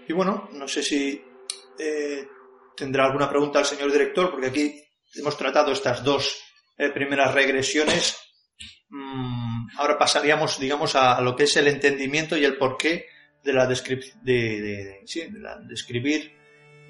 Y 0.09 0.13
bueno, 0.13 0.49
no 0.53 0.67
sé 0.67 0.83
si 0.83 1.23
eh, 1.79 2.29
tendrá 2.77 3.07
alguna 3.07 3.29
pregunta 3.29 3.59
al 3.59 3.67
señor 3.67 3.91
director, 3.91 4.31
porque 4.31 4.49
aquí 4.49 4.83
hemos 5.15 5.37
tratado 5.37 5.73
estas 5.73 6.03
dos 6.03 6.43
eh, 6.79 6.91
primeras 6.91 7.35
regresiones. 7.35 8.19
Mm, 8.89 9.69
ahora 9.79 9.99
pasaríamos, 9.99 10.59
digamos, 10.59 10.95
a, 10.95 11.21
lo 11.21 11.35
que 11.35 11.45
es 11.45 11.57
el 11.57 11.69
entendimiento 11.69 12.37
y 12.37 12.45
el 12.45 12.57
porqué 12.57 13.07
de 13.43 13.53
la, 13.53 13.67
de, 13.67 15.01
describir 15.69 16.36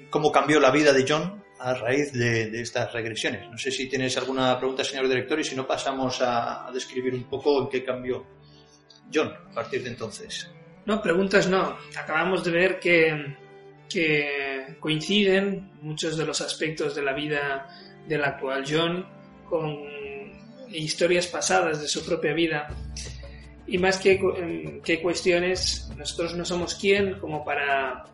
cómo 0.09 0.31
cambió 0.31 0.59
la 0.59 0.71
vida 0.71 0.93
de 0.93 1.05
John 1.07 1.43
a 1.59 1.73
raíz 1.73 2.13
de, 2.13 2.61
estas 2.61 2.93
regresiones. 2.93 3.49
No 3.49 3.57
sé 3.57 3.71
si 3.71 3.89
tienes 3.89 4.17
alguna 4.17 4.57
pregunta, 4.57 4.83
señor 4.83 5.07
director, 5.07 5.39
y 5.39 5.43
si 5.43 5.55
no 5.55 5.65
pasamos 5.65 6.21
a, 6.21 6.69
describir 6.73 7.13
un 7.13 7.23
poco 7.23 7.63
en 7.63 7.69
qué 7.69 7.83
cambió 7.83 8.25
John 9.13 9.33
a 9.51 9.53
partir 9.53 9.83
de 9.83 9.89
entonces. 9.89 10.49
No, 10.85 11.01
preguntas 11.01 11.49
no. 11.49 11.77
Acabamos 11.97 12.43
de 12.43 12.51
ver 12.51 12.79
que, 12.79 13.35
que 13.89 14.77
coinciden 14.79 15.71
muchos 15.81 16.17
de 16.17 16.25
los 16.25 16.41
aspectos 16.41 16.95
de 16.95 17.01
la 17.01 17.13
vida 17.13 17.67
del 18.07 18.23
actual 18.23 18.63
John 18.67 19.05
con 19.49 19.77
historias 20.69 21.27
pasadas 21.27 21.81
de 21.81 21.87
su 21.87 22.05
propia 22.05 22.33
vida 22.33 22.67
y 23.67 23.77
más 23.77 23.97
que, 23.97 24.79
que 24.83 25.01
cuestiones, 25.01 25.89
nosotros 25.97 26.35
no 26.35 26.45
somos 26.45 26.75
quien 26.75 27.19
como 27.19 27.43
para, 27.43 28.05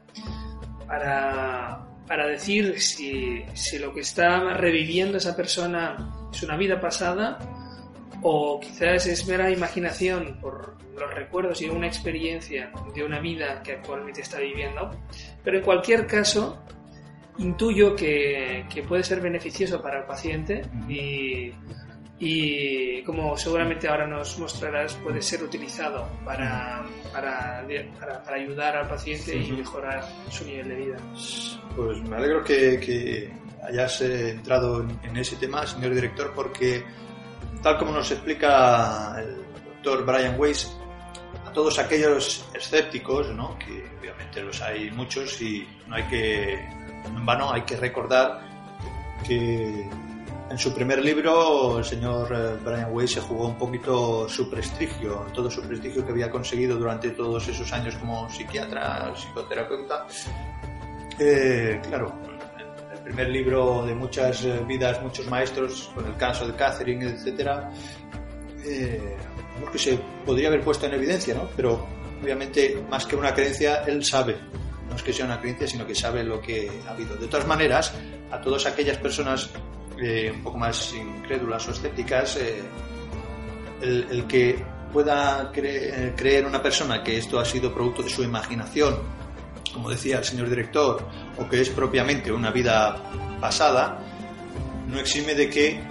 para, 0.93 1.87
para 2.07 2.27
decir 2.27 2.79
si, 2.79 3.43
si, 3.55 3.79
lo 3.79 3.91
que 3.93 4.01
está 4.01 4.53
reviviendo 4.53 5.17
esa 5.17 5.35
persona 5.35 6.29
es 6.31 6.43
una 6.43 6.55
vida 6.55 6.79
pasada 6.79 7.39
o 8.21 8.59
quizás 8.59 9.07
es 9.07 9.27
mera 9.27 9.49
imaginación 9.49 10.37
por 10.39 10.77
los 10.95 11.11
recuerdos 11.11 11.63
y 11.63 11.69
una 11.69 11.87
experiencia 11.87 12.71
de 12.93 13.03
una 13.03 13.19
vida 13.19 13.63
que 13.63 13.71
actualmente 13.73 14.21
está 14.21 14.37
viviendo. 14.37 14.91
Pero 15.43 15.57
en 15.57 15.63
cualquier 15.63 16.05
caso, 16.05 16.63
intuyo 17.39 17.95
que, 17.95 18.67
que 18.71 18.83
puede 18.83 19.03
ser 19.03 19.19
beneficioso 19.19 19.81
para 19.81 20.01
el 20.01 20.05
paciente 20.05 20.61
y 20.87 21.53
y 22.25 23.03
como 23.03 23.35
seguramente 23.35 23.85
ahora 23.89 24.07
nos 24.07 24.39
mostrarás 24.39 24.93
puede 24.95 25.21
ser 25.21 25.43
utilizado 25.43 26.07
para, 26.23 26.85
para, 27.11 27.65
para, 27.99 28.35
ayudar 28.35 28.77
al 28.77 28.87
paciente 28.87 29.35
y 29.35 29.51
mejorar 29.51 30.07
su 30.29 30.45
nivel 30.45 30.69
de 30.69 30.75
vida. 30.75 30.97
Pues 31.75 32.01
me 32.03 32.15
alegro 32.15 32.41
que, 32.41 32.79
que 32.79 33.29
hayas 33.67 33.99
entrado 33.99 34.85
en, 35.03 35.17
ese 35.17 35.35
tema, 35.35 35.67
señor 35.67 35.93
director, 35.93 36.31
porque 36.33 36.85
tal 37.61 37.77
como 37.77 37.91
nos 37.91 38.09
explica 38.09 39.15
el 39.19 39.43
doctor 39.65 40.05
Brian 40.05 40.39
Weiss, 40.39 40.73
a 41.45 41.51
todos 41.51 41.77
aquellos 41.77 42.45
escépticos, 42.53 43.35
¿no? 43.35 43.59
que 43.59 43.83
obviamente 43.99 44.41
los 44.43 44.61
hay 44.61 44.89
muchos 44.91 45.41
y 45.41 45.67
no 45.87 45.95
hay 45.95 46.03
que, 46.03 46.53
en 46.53 47.25
vano 47.25 47.51
hay 47.51 47.63
que 47.63 47.75
recordar 47.75 48.39
que 49.27 49.89
en 50.53 50.59
su 50.59 50.71
primer 50.71 51.03
libro, 51.03 51.79
el 51.79 51.83
señor 51.83 52.31
eh, 52.31 52.55
Brian 52.63 52.93
Way 52.93 53.07
se 53.07 53.19
jugó 53.19 53.47
un 53.47 53.57
poquito 53.57 54.29
su 54.29 54.51
prestigio, 54.51 55.25
todo 55.33 55.49
su 55.49 55.63
prestigio 55.63 56.05
que 56.05 56.11
había 56.11 56.29
conseguido 56.29 56.77
durante 56.77 57.09
todos 57.09 57.47
esos 57.47 57.73
años 57.73 57.95
como 57.95 58.29
psiquiatra, 58.29 59.11
psicoterapeuta. 59.15 60.05
Eh, 61.17 61.81
claro, 61.89 62.13
el 62.93 62.99
primer 62.99 63.29
libro 63.29 63.83
de 63.83 63.95
muchas 63.95 64.45
eh, 64.45 64.63
vidas, 64.67 65.01
muchos 65.01 65.25
maestros, 65.27 65.89
con 65.95 66.05
el 66.05 66.15
caso 66.17 66.45
de 66.45 66.53
Catherine, 66.53 67.03
etc., 67.03 67.49
eh, 68.63 69.17
que 69.71 69.79
se 69.79 69.99
podría 70.23 70.49
haber 70.49 70.61
puesto 70.61 70.85
en 70.85 70.93
evidencia, 70.93 71.33
¿no? 71.33 71.49
Pero 71.55 71.83
obviamente, 72.21 72.79
más 72.91 73.07
que 73.07 73.15
una 73.15 73.33
creencia, 73.33 73.83
él 73.87 74.05
sabe. 74.05 74.37
No 74.87 74.95
es 74.95 75.01
que 75.01 75.11
sea 75.11 75.25
una 75.25 75.41
creencia, 75.41 75.65
sino 75.65 75.87
que 75.87 75.95
sabe 75.95 76.23
lo 76.23 76.39
que 76.39 76.69
ha 76.87 76.91
habido. 76.91 77.15
De 77.15 77.25
todas 77.25 77.47
maneras, 77.47 77.91
a 78.29 78.39
todas 78.39 78.67
aquellas 78.67 78.97
personas 78.97 79.49
eh, 80.01 80.31
un 80.33 80.43
poco 80.43 80.57
más 80.57 80.93
incrédulas 80.93 81.67
o 81.67 81.71
escépticas, 81.71 82.37
eh, 82.37 82.61
el, 83.81 84.25
que 84.27 84.63
pueda 84.91 85.51
creer 85.51 86.45
una 86.45 86.61
persona 86.61 87.03
que 87.03 87.17
esto 87.17 87.39
ha 87.39 87.45
sido 87.45 87.73
producto 87.73 88.03
de 88.03 88.09
su 88.09 88.23
imaginación, 88.23 88.99
como 89.73 89.89
decía 89.89 90.19
el 90.19 90.23
señor 90.23 90.49
director, 90.49 91.05
o 91.37 91.49
que 91.49 91.61
es 91.61 91.69
propiamente 91.69 92.31
una 92.31 92.51
vida 92.51 92.95
pasada, 93.41 93.99
no 94.87 94.99
exime 94.99 95.33
de 95.35 95.49
que 95.49 95.81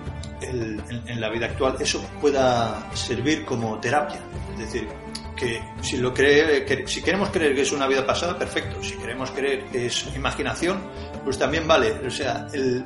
en, 0.40 1.20
la 1.20 1.28
vida 1.28 1.46
actual 1.46 1.76
eso 1.80 2.04
pueda 2.20 2.90
servir 2.94 3.44
como 3.44 3.78
terapia. 3.80 4.20
Es 4.54 4.58
decir, 4.72 4.88
que 5.36 5.60
si 5.80 5.96
lo 5.96 6.12
cree, 6.12 6.64
que, 6.64 6.86
si 6.86 7.02
queremos 7.02 7.30
creer 7.30 7.54
que 7.54 7.62
es 7.62 7.72
una 7.72 7.86
vida 7.86 8.06
pasada, 8.06 8.38
perfecto. 8.38 8.82
Si 8.82 8.96
queremos 8.96 9.30
creer 9.30 9.64
que 9.66 9.86
es 9.86 10.06
imaginación, 10.14 10.80
pues 11.24 11.38
también 11.38 11.66
vale. 11.66 11.92
O 12.06 12.10
sea, 12.10 12.46
el, 12.52 12.84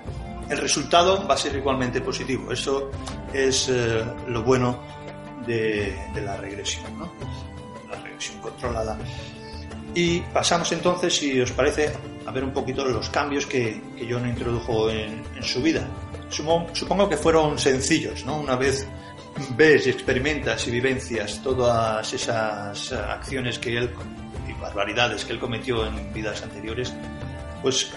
el 0.48 0.58
resultado 0.58 1.26
va 1.26 1.34
a 1.34 1.38
ser 1.38 1.56
igualmente 1.56 2.00
positivo. 2.00 2.52
Eso 2.52 2.90
es 3.32 3.68
eh, 3.68 4.04
lo 4.28 4.42
bueno 4.42 4.80
de, 5.46 5.96
la 6.24 6.36
regresión, 6.36 6.98
¿no? 6.98 7.12
la 7.90 8.00
regresión 8.00 8.40
controlada. 8.40 8.98
Y 9.94 10.20
pasamos 10.20 10.70
entonces, 10.72 11.16
si 11.16 11.40
os 11.40 11.52
parece, 11.52 11.92
a 12.26 12.30
ver 12.30 12.44
un 12.44 12.52
poquito 12.52 12.84
los 12.84 13.08
cambios 13.08 13.46
que, 13.46 13.80
que 13.96 14.06
John 14.12 14.28
introdujo 14.28 14.90
en, 14.90 15.24
su 15.42 15.62
vida. 15.62 15.86
Supongo, 16.28 17.08
que 17.08 17.16
fueron 17.16 17.58
sencillos, 17.58 18.24
¿no? 18.24 18.38
Una 18.38 18.56
vez 18.56 18.86
ves 19.56 19.86
y 19.86 19.90
experimentas 19.90 20.66
y 20.66 20.70
vivencias 20.70 21.40
todas 21.42 22.12
esas 22.12 22.92
acciones 22.92 23.58
que 23.58 23.76
él 23.76 23.90
y 24.48 24.52
barbaridades 24.60 25.24
que 25.24 25.32
él 25.32 25.38
cometió 25.38 25.86
en 25.86 26.12
vidas 26.12 26.42
anteriores, 26.42 26.92
pues 27.62 27.92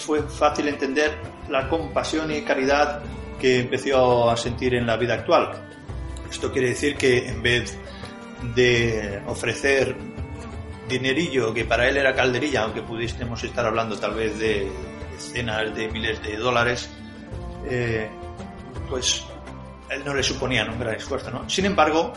fue 0.00 0.22
fácil 0.22 0.68
entender 0.68 1.18
la 1.48 1.68
compasión 1.68 2.30
y 2.30 2.42
caridad 2.42 3.02
que 3.38 3.60
empezó 3.60 4.30
a 4.30 4.36
sentir 4.36 4.74
en 4.74 4.86
la 4.86 4.96
vida 4.96 5.14
actual. 5.14 5.50
Esto 6.30 6.50
quiere 6.52 6.70
decir 6.70 6.96
que 6.96 7.28
en 7.28 7.42
vez 7.42 7.76
de 8.54 9.22
ofrecer 9.26 9.96
dinerillo 10.88 11.52
que 11.52 11.64
para 11.64 11.88
él 11.88 11.96
era 11.96 12.14
calderilla, 12.14 12.62
aunque 12.62 12.82
pudiésemos 12.82 13.42
estar 13.44 13.64
hablando 13.66 13.98
tal 13.98 14.14
vez 14.14 14.38
de 14.38 14.70
decenas 15.12 15.74
de 15.74 15.88
miles 15.88 16.22
de 16.22 16.36
dólares, 16.36 16.90
eh, 17.68 18.08
pues 18.88 19.24
él 19.90 20.02
no 20.04 20.14
le 20.14 20.22
suponía 20.22 20.64
un 20.64 20.78
gran 20.78 20.94
esfuerzo. 20.94 21.30
¿no? 21.30 21.48
Sin 21.48 21.66
embargo, 21.66 22.12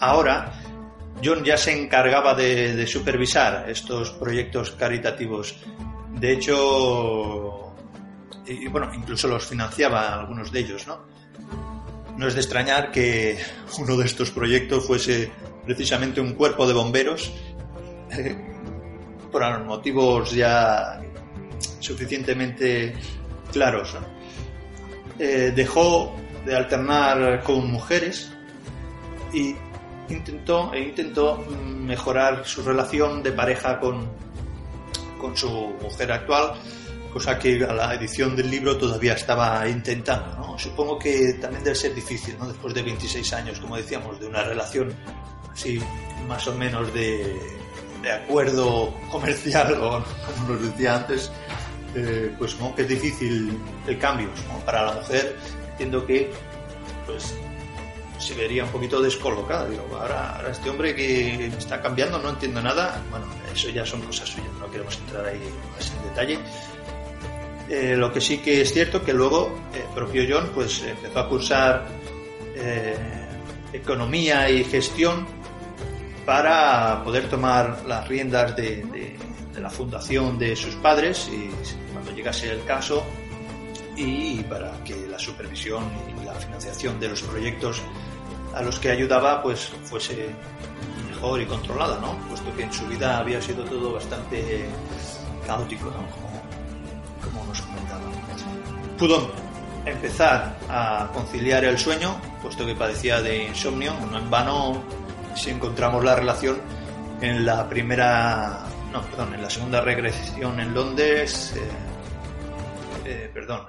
ahora 0.00 0.52
John 1.24 1.44
ya 1.44 1.56
se 1.56 1.80
encargaba 1.80 2.34
de 2.34 2.86
supervisar 2.86 3.70
estos 3.70 4.10
proyectos 4.12 4.72
caritativos 4.72 5.56
de 6.16 6.32
hecho, 6.32 7.74
bueno, 8.70 8.90
incluso 8.94 9.28
los 9.28 9.46
financiaba 9.46 10.14
algunos 10.14 10.50
de 10.50 10.60
ellos, 10.60 10.86
¿no? 10.86 11.00
No 12.16 12.26
es 12.26 12.34
de 12.34 12.40
extrañar 12.40 12.90
que 12.90 13.38
uno 13.78 13.96
de 13.96 14.06
estos 14.06 14.30
proyectos 14.30 14.86
fuese 14.86 15.30
precisamente 15.64 16.20
un 16.20 16.34
cuerpo 16.34 16.66
de 16.66 16.72
bomberos, 16.72 17.32
eh, 18.10 18.34
por 19.30 19.64
motivos 19.64 20.30
ya 20.32 21.02
suficientemente 21.80 22.94
claros. 23.52 23.96
Eh, 25.18 25.52
dejó 25.54 26.14
de 26.46 26.56
alternar 26.56 27.42
con 27.42 27.70
mujeres 27.70 28.32
y 29.32 29.54
intentó, 30.08 30.72
e 30.72 30.80
intentó 30.80 31.38
mejorar 31.38 32.46
su 32.46 32.62
relación 32.62 33.22
de 33.22 33.32
pareja 33.32 33.78
con, 33.78 34.08
con 35.18 35.36
su 35.36 35.50
mujer 35.80 36.12
actual, 36.12 36.54
cosa 37.12 37.38
que 37.38 37.64
a 37.64 37.72
la 37.72 37.94
edición 37.94 38.36
del 38.36 38.50
libro 38.50 38.76
todavía 38.76 39.14
estaba 39.14 39.66
intentando. 39.68 40.36
¿no? 40.36 40.58
Supongo 40.58 40.98
que 40.98 41.34
también 41.40 41.64
debe 41.64 41.76
ser 41.76 41.94
difícil, 41.94 42.36
¿no? 42.38 42.48
después 42.48 42.74
de 42.74 42.82
26 42.82 43.32
años, 43.32 43.60
como 43.60 43.76
decíamos, 43.76 44.20
de 44.20 44.26
una 44.26 44.42
relación 44.42 44.94
así 45.50 45.80
más 46.28 46.46
o 46.46 46.54
menos 46.54 46.92
de, 46.92 47.40
de 48.02 48.12
acuerdo 48.12 48.94
comercial, 49.10 49.74
o 49.80 50.04
como 50.26 50.48
nos 50.50 50.62
decía 50.62 50.96
antes, 50.96 51.30
eh, 51.94 52.34
pues 52.38 52.54
como 52.54 52.74
que 52.74 52.82
es 52.82 52.88
difícil 52.88 53.58
el 53.86 53.98
cambio 53.98 54.28
para 54.64 54.84
la 54.86 54.92
mujer. 54.92 55.36
Entiendo 55.70 56.06
que 56.06 56.30
pues 57.06 57.34
se 58.18 58.34
vería 58.34 58.64
un 58.64 58.70
poquito 58.70 59.00
descolocada. 59.00 59.68
Digo, 59.68 59.86
ahora, 59.92 60.36
ahora 60.36 60.50
este 60.50 60.70
hombre 60.70 60.94
que 60.94 61.46
está 61.46 61.80
cambiando, 61.80 62.18
no 62.18 62.30
entiendo 62.30 62.62
nada. 62.62 63.02
Bueno, 63.10 63.26
eso 63.52 63.68
ya 63.70 63.84
son 63.84 64.02
cosas 64.02 64.28
suyas, 64.28 64.52
no 64.58 64.70
queremos 64.70 64.96
entrar 64.98 65.26
ahí 65.26 65.40
más 65.74 65.92
en 65.92 66.08
detalle. 66.08 66.38
Eh, 67.68 67.96
lo 67.96 68.12
que 68.12 68.20
sí 68.20 68.38
que 68.38 68.60
es 68.60 68.72
cierto 68.72 69.02
que 69.02 69.12
luego 69.12 69.58
el 69.74 69.92
propio 69.94 70.22
John 70.28 70.52
pues 70.54 70.82
empezó 70.82 71.18
a 71.18 71.28
cursar 71.28 71.86
eh, 72.54 72.96
economía 73.72 74.48
y 74.48 74.62
gestión 74.62 75.26
para 76.24 77.02
poder 77.02 77.28
tomar 77.28 77.84
las 77.86 78.06
riendas 78.06 78.54
de, 78.54 78.84
de, 78.84 79.16
de, 79.52 79.60
la 79.60 79.68
fundación 79.68 80.38
de 80.38 80.54
sus 80.54 80.76
padres 80.76 81.28
y 81.32 81.50
cuando 81.92 82.12
llegase 82.12 82.50
el 82.50 82.64
caso 82.64 83.04
y 83.96 84.42
para 84.42 84.72
que 84.84 85.06
la 85.08 85.18
supervisión 85.18 85.84
y 86.08 86.24
la 86.24 86.34
financiación 86.34 87.00
de 87.00 87.08
los 87.08 87.22
proyectos 87.22 87.82
a 88.54 88.62
los 88.62 88.78
que 88.78 88.90
ayudaba 88.90 89.42
pues 89.42 89.72
fuese 89.84 90.28
mejor 91.08 91.40
y 91.40 91.46
controlada, 91.46 91.98
¿no? 92.00 92.16
Puesto 92.28 92.54
que 92.54 92.64
en 92.64 92.72
su 92.72 92.86
vida 92.86 93.18
había 93.18 93.40
sido 93.40 93.64
todo 93.64 93.94
bastante 93.94 94.66
caótico, 95.46 95.86
¿no? 95.86 96.06
Como, 96.10 96.42
como 97.22 97.46
nos 97.46 97.60
comentaba. 97.62 98.00
Pudo 98.98 99.30
empezar 99.86 100.58
a 100.68 101.08
conciliar 101.12 101.64
el 101.64 101.78
sueño, 101.78 102.20
puesto 102.42 102.66
que 102.66 102.74
padecía 102.74 103.22
de 103.22 103.44
insomnio, 103.44 103.94
no 104.10 104.18
en 104.18 104.30
vano 104.30 104.82
si 105.34 105.50
encontramos 105.50 106.04
la 106.04 106.16
relación 106.16 106.58
en 107.20 107.46
la 107.46 107.68
primera, 107.68 108.64
no, 108.92 109.02
perdón, 109.02 109.34
en 109.34 109.42
la 109.42 109.50
segunda 109.50 109.80
regresión 109.80 110.58
en 110.60 110.74
Londres, 110.74 111.54
eh, 111.56 111.60
eh, 113.06 113.30
perdón. 113.32 113.66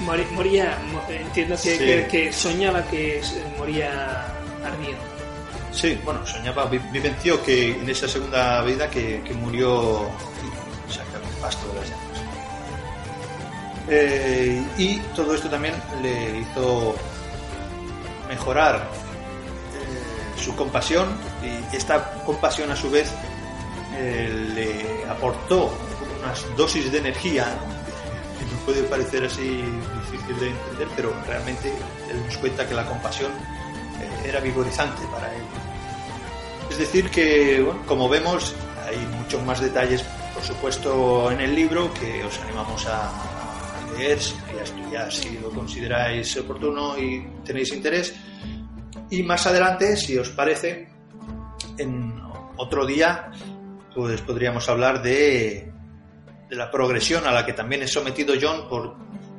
Moría, 0.00 0.78
entiendo 1.08 1.54
que, 1.54 1.76
sí. 1.76 1.78
que, 1.78 2.06
que, 2.10 2.32
soñaba 2.32 2.82
que 2.84 3.22
moría 3.58 4.26
ardiendo. 4.64 5.02
Sí, 5.72 5.98
bueno, 6.04 6.24
soñaba, 6.26 6.66
vivenció 6.66 7.42
que 7.42 7.70
en 7.70 7.88
esa 7.88 8.06
segunda 8.06 8.62
vida 8.62 8.90
que, 8.90 9.22
que 9.24 9.32
murió 9.32 10.10
sacando 10.88 11.28
el 11.28 11.34
pasto 11.36 11.66
de 11.68 11.74
las 11.80 11.88
llamas. 11.88 12.12
Eh, 13.88 14.62
y 14.76 14.98
todo 15.16 15.34
esto 15.34 15.48
también 15.48 15.74
le 16.02 16.40
hizo 16.40 16.94
mejorar 18.28 18.76
eh, 18.76 20.40
su 20.40 20.54
compasión 20.54 21.08
y 21.42 21.76
esta 21.76 22.12
compasión 22.24 22.70
a 22.70 22.76
su 22.76 22.90
vez 22.90 23.12
eh, 23.96 24.30
le 24.54 25.10
aportó 25.10 25.72
unas 26.20 26.56
dosis 26.56 26.92
de 26.92 26.98
energía 26.98 27.46
puede 28.64 28.82
parecer 28.84 29.24
así 29.24 29.42
difícil 29.42 30.38
de 30.40 30.50
entender, 30.50 30.88
pero 30.96 31.14
realmente 31.26 31.68
él 32.10 32.24
nos 32.24 32.36
cuenta 32.38 32.68
que 32.68 32.74
la 32.74 32.86
compasión 32.86 33.32
eh, 33.32 34.28
era 34.28 34.40
vigorizante 34.40 35.02
para 35.12 35.32
él. 35.34 35.42
Es 36.70 36.78
decir, 36.78 37.10
que, 37.10 37.60
bueno, 37.62 37.82
como 37.86 38.08
vemos, 38.08 38.54
hay 38.86 38.96
muchos 39.18 39.42
más 39.44 39.60
detalles, 39.60 40.02
por 40.34 40.42
supuesto, 40.42 41.30
en 41.30 41.40
el 41.40 41.54
libro 41.54 41.92
que 41.94 42.24
os 42.24 42.38
animamos 42.40 42.86
a, 42.86 43.12
leer 43.96 44.18
y 44.54 44.58
a 44.58 44.62
estudiar 44.62 45.12
si 45.12 45.38
lo 45.38 45.50
consideráis 45.50 46.34
oportuno 46.38 46.98
y 46.98 47.26
tenéis 47.44 47.72
interés. 47.74 48.14
Y 49.10 49.22
más 49.22 49.46
adelante, 49.46 49.96
si 49.96 50.16
os 50.16 50.30
parece, 50.30 50.88
en 51.76 52.18
otro 52.56 52.86
día, 52.86 53.30
pues 53.94 54.22
podríamos 54.22 54.66
hablar 54.70 55.02
de, 55.02 55.71
de 56.52 56.58
la 56.58 56.70
progresión 56.70 57.26
a 57.26 57.32
la 57.32 57.46
que 57.46 57.54
también 57.54 57.80
es 57.80 57.90
sometido 57.90 58.34
John 58.38 58.68
por 58.68 58.94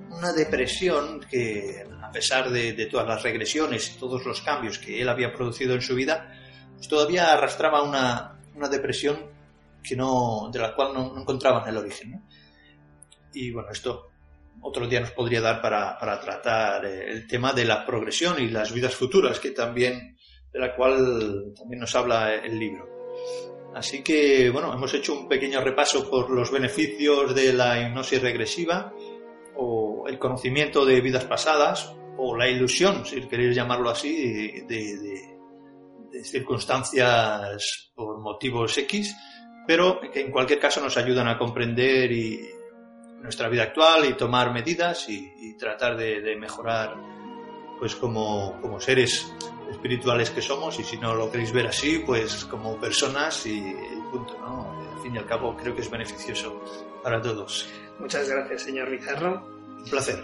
una 0.10 0.34
depresión 0.34 1.20
que, 1.30 1.86
a 2.02 2.10
pesar 2.12 2.50
de, 2.50 2.88
todas 2.88 3.08
las 3.08 3.22
regresiones 3.22 3.94
y 3.94 4.00
todos 4.00 4.26
los 4.26 4.42
cambios 4.42 4.80
que 4.80 5.00
él 5.00 5.08
había 5.08 5.32
producido 5.32 5.76
en 5.76 5.84
su 5.84 5.94
vida, 5.94 6.34
pues 6.76 6.88
todavía 6.88 7.32
arrastraba 7.32 7.84
una, 7.84 8.40
una 8.56 8.68
depresión 8.68 9.30
que 9.84 9.96
no, 9.96 10.50
de 10.52 10.58
la 10.58 10.74
cual 10.74 10.96
no, 10.96 11.16
encontraban 11.16 11.70
el 11.70 11.78
origen. 11.78 12.20
Y 13.32 13.52
bueno, 13.52 13.70
esto 13.70 14.10
otro 14.62 14.88
día 14.88 15.02
nos 15.02 15.12
podría 15.12 15.40
dar 15.42 15.62
para, 15.62 16.00
para, 16.00 16.20
tratar 16.20 16.84
el 16.84 17.28
tema 17.28 17.54
de 17.54 17.66
la 17.66 17.86
progresión 17.86 18.42
y 18.42 18.48
las 18.48 18.74
vidas 18.74 18.96
futuras, 18.96 19.40
que 19.40 19.52
también, 19.52 20.18
de 20.52 20.60
la 20.60 20.76
cual 20.76 21.54
también 21.56 21.80
nos 21.80 21.94
habla 21.94 22.34
el 22.34 22.58
libro. 22.58 22.93
Así 23.76 24.04
que, 24.04 24.50
bueno, 24.52 24.72
hemos 24.74 24.94
hecho 24.94 25.14
un 25.14 25.28
pequeño 25.28 25.62
repaso 25.62 26.10
por 26.10 26.30
los 26.30 26.52
beneficios 26.52 27.34
de 27.34 27.54
la 27.54 27.82
hipnosis 27.82 28.22
regresiva, 28.22 28.94
o 29.56 30.06
el 30.08 30.20
conocimiento 30.20 30.86
de 30.86 31.02
vidas 31.02 31.26
pasadas, 31.26 31.96
o 32.18 32.36
la 32.36 32.48
ilusión, 32.48 33.06
si 33.06 33.22
queréis 33.28 33.56
llamarlo 33.56 33.90
así, 33.90 34.62
de, 34.68 35.34
circunstancias 36.24 37.92
por 37.96 38.20
motivos 38.20 38.78
X, 38.78 39.16
pero 39.66 40.00
que 40.00 40.22
en 40.22 40.32
cualquier 40.32 40.60
caso 40.60 40.80
nos 40.80 40.96
ayudan 40.96 41.28
a 41.28 41.38
comprender 41.38 42.12
y 42.12 42.40
nuestra 43.22 43.50
vida 43.50 43.64
actual 43.64 44.06
y 44.06 44.14
tomar 44.14 44.54
medidas 44.54 45.10
y, 45.10 45.34
y 45.40 45.58
tratar 45.58 45.98
de, 45.98 46.22
de, 46.22 46.36
mejorar 46.36 46.96
pues 47.80 47.96
como, 47.96 48.60
como, 48.62 48.80
seres 48.80 49.34
espirituales 49.70 50.30
que 50.30 50.42
somos 50.42 50.80
y 50.80 50.84
si 50.84 50.98
no 50.98 51.16
lo 51.16 51.32
queréis 51.32 51.52
ver 51.52 51.68
así 51.68 52.00
pues 52.06 52.46
como 52.46 52.80
personas 52.80 53.46
y, 53.46 53.58
y 53.58 54.02
punto 54.12 54.38
¿no? 54.40 54.92
al 54.94 55.02
fin 55.02 55.16
y 55.16 55.18
al 55.18 55.26
cabo 55.26 55.56
creo 55.56 55.76
que 55.76 55.82
es 55.82 55.90
beneficioso 55.90 56.62
para 57.04 57.22
todos 57.22 57.70
muchas 58.00 58.30
gracias 58.30 58.64
señor 58.64 58.90
Bizarro 58.90 59.46
un 59.78 59.84
placer 59.86 60.24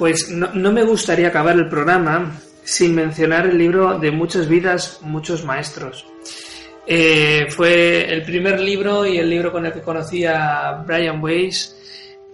Pues 0.00 0.30
no, 0.30 0.48
no, 0.54 0.72
me 0.72 0.82
gustaría 0.82 1.28
acabar 1.28 1.56
el 1.56 1.68
programa 1.68 2.32
sin 2.64 2.94
mencionar 2.94 3.46
el 3.46 3.58
libro 3.58 3.98
de 3.98 4.10
Muchas 4.10 4.48
vidas, 4.48 5.00
muchos 5.02 5.44
maestros. 5.44 6.06
Eh, 6.86 7.46
fue 7.50 8.12
el 8.12 8.22
primer 8.22 8.60
libro 8.60 9.06
y 9.06 9.18
el 9.18 9.28
libro 9.28 9.52
con 9.52 9.66
el 9.66 9.72
que 9.72 9.80
conocí 9.80 10.24
a 10.24 10.82
Brian 10.86 11.22
Weiss 11.22 11.76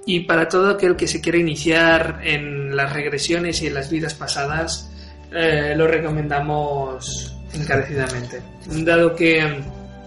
y 0.06 0.20
para 0.20 0.48
todo 0.48 0.70
aquel 0.70 0.96
que 0.96 1.06
se 1.08 1.20
quiera 1.20 1.38
iniciar 1.38 2.20
en 2.22 2.74
las 2.74 2.92
regresiones 2.92 3.60
y 3.62 3.66
en 3.66 3.74
las 3.74 3.90
vidas 3.90 4.14
pasadas, 4.14 4.90
eh, 5.32 5.74
lo 5.76 5.86
recomendamos 5.86 7.36
encarecidamente. 7.52 8.40
Dado 8.66 9.14
que 9.14 9.42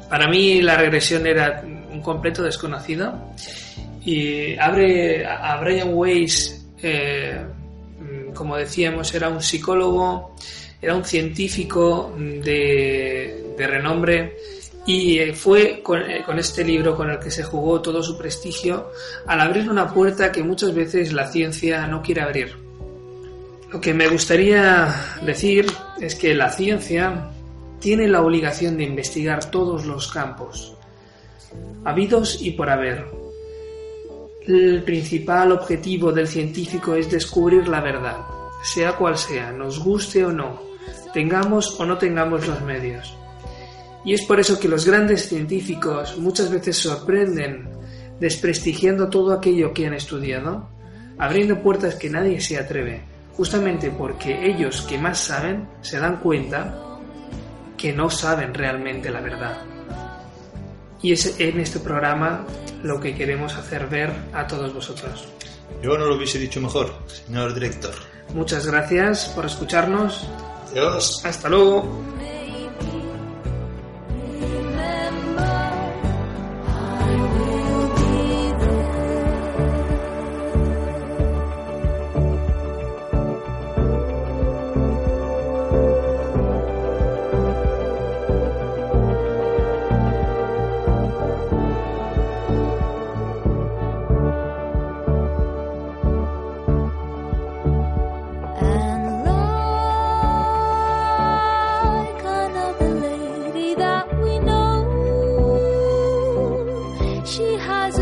para 0.09 0.27
mí 0.29 0.61
la 0.61 0.77
regresión 0.77 1.27
era 1.27 1.61
un 1.91 2.01
completo 2.01 2.41
desconocido 2.43 3.33
y 4.05 4.57
abre 4.57 5.25
a 5.25 5.57
Brian 5.57 5.89
Weiss 5.93 6.59
eh, 6.81 7.45
como 8.33 8.55
decíamos, 8.55 9.13
era 9.13 9.29
un 9.29 9.41
psicólogo, 9.41 10.35
era 10.81 10.95
un 10.95 11.03
científico 11.03 12.15
de, 12.17 13.48
de 13.59 13.67
renombre 13.67 14.37
y 14.85 15.19
eh, 15.19 15.33
fue 15.33 15.81
con, 15.83 16.01
eh, 16.01 16.23
con, 16.25 16.39
este 16.39 16.63
libro 16.63 16.95
con 16.95 17.11
el 17.11 17.19
que 17.19 17.29
se 17.29 17.43
jugó 17.43 17.81
todo 17.81 18.01
su 18.01 18.17
prestigio 18.17 18.91
al 19.27 19.41
abrir 19.41 19.69
una 19.69 19.93
puerta 19.93 20.31
que 20.31 20.41
muchas 20.41 20.73
veces 20.73 21.13
la 21.13 21.27
ciencia 21.27 21.85
no 21.85 22.01
quiere 22.01 22.21
abrir. 22.21 22.55
Lo 23.71 23.79
que 23.79 23.93
me 23.93 24.07
gustaría 24.07 24.87
decir 25.21 25.67
es 26.01 26.15
que 26.15 26.33
la 26.33 26.49
ciencia 26.49 27.29
tiene 27.79 28.07
la 28.07 28.21
obligación 28.21 28.77
de 28.77 28.85
investigar 28.85 29.51
todos 29.51 29.85
los 29.85 30.11
campos, 30.11 30.75
habidos 31.85 32.41
y 32.41 32.51
por 32.51 32.69
haber, 32.69 33.05
el 34.47 34.81
principal 34.83 35.51
objetivo 35.51 36.11
del 36.11 36.27
científico 36.27 36.95
es 36.95 37.11
descubrir 37.11 37.67
la 37.67 37.81
verdad, 37.81 38.17
sea 38.63 38.93
cual 38.93 39.17
sea, 39.17 39.51
nos 39.51 39.79
guste 39.79 40.25
o 40.25 40.31
no, 40.31 40.61
tengamos 41.13 41.79
o 41.79 41.85
no 41.85 41.97
tengamos 41.97 42.47
los 42.47 42.61
medios. 42.61 43.18
Y 44.05 44.13
es 44.13 44.25
por 44.25 44.39
eso 44.39 44.59
que 44.59 44.67
los 44.67 44.85
grandes 44.85 45.27
científicos 45.27 46.17
muchas 46.17 46.49
veces 46.49 46.77
sorprenden 46.77 47.69
desprestigiando 48.19 49.09
todo 49.09 49.33
aquello 49.33 49.73
que 49.73 49.87
han 49.87 49.93
estudiado, 49.93 50.69
abriendo 51.17 51.61
puertas 51.61 51.95
que 51.95 52.09
nadie 52.09 52.39
se 52.41 52.57
atreve, 52.57 53.01
justamente 53.35 53.91
porque 53.91 54.45
ellos 54.45 54.81
que 54.81 54.97
más 54.97 55.19
saben 55.19 55.67
se 55.81 55.99
dan 55.99 56.19
cuenta 56.19 56.99
que 57.77 57.93
no 57.93 58.09
saben 58.09 58.53
realmente 58.53 59.09
la 59.09 59.21
verdad. 59.21 59.57
Y 61.01 61.13
es 61.13 61.39
en 61.39 61.59
este 61.59 61.79
programa 61.79 62.45
lo 62.83 62.99
que 62.99 63.15
queremos 63.15 63.55
hacer 63.55 63.87
ver 63.87 64.11
a 64.33 64.45
todos 64.47 64.73
vosotros. 64.73 65.27
Yo 65.81 65.97
no 65.97 66.05
lo 66.05 66.17
hubiese 66.17 66.39
dicho 66.39 66.59
mejor, 66.59 66.93
señor 67.07 67.53
director. 67.53 67.93
Muchas 68.33 68.67
gracias 68.67 69.29
por 69.29 69.45
escucharnos. 69.45 70.27
Adiós. 70.71 71.21
Hasta 71.23 71.47
luego. 71.47 72.03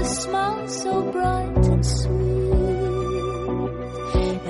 smile 0.07 0.67
so 0.67 1.01
bright 1.11 1.65
and 1.65 1.85
sweet, 1.85 2.13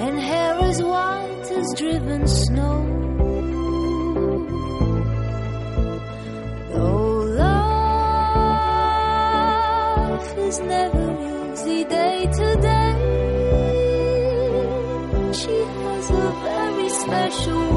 and 0.06 0.20
hair 0.20 0.54
as 0.60 0.82
white 0.84 1.52
as 1.52 1.74
driven 1.76 2.28
snow. 2.28 2.84
Though 6.72 7.20
life 7.43 7.98
is 10.38 10.60
never 10.60 11.08
easy 11.52 11.84
day 11.86 12.28
to 12.39 12.56
day, 12.62 12.93
she 15.34 15.56
has 15.82 16.10
a 16.12 16.32
very 16.43 16.89
special. 16.89 17.77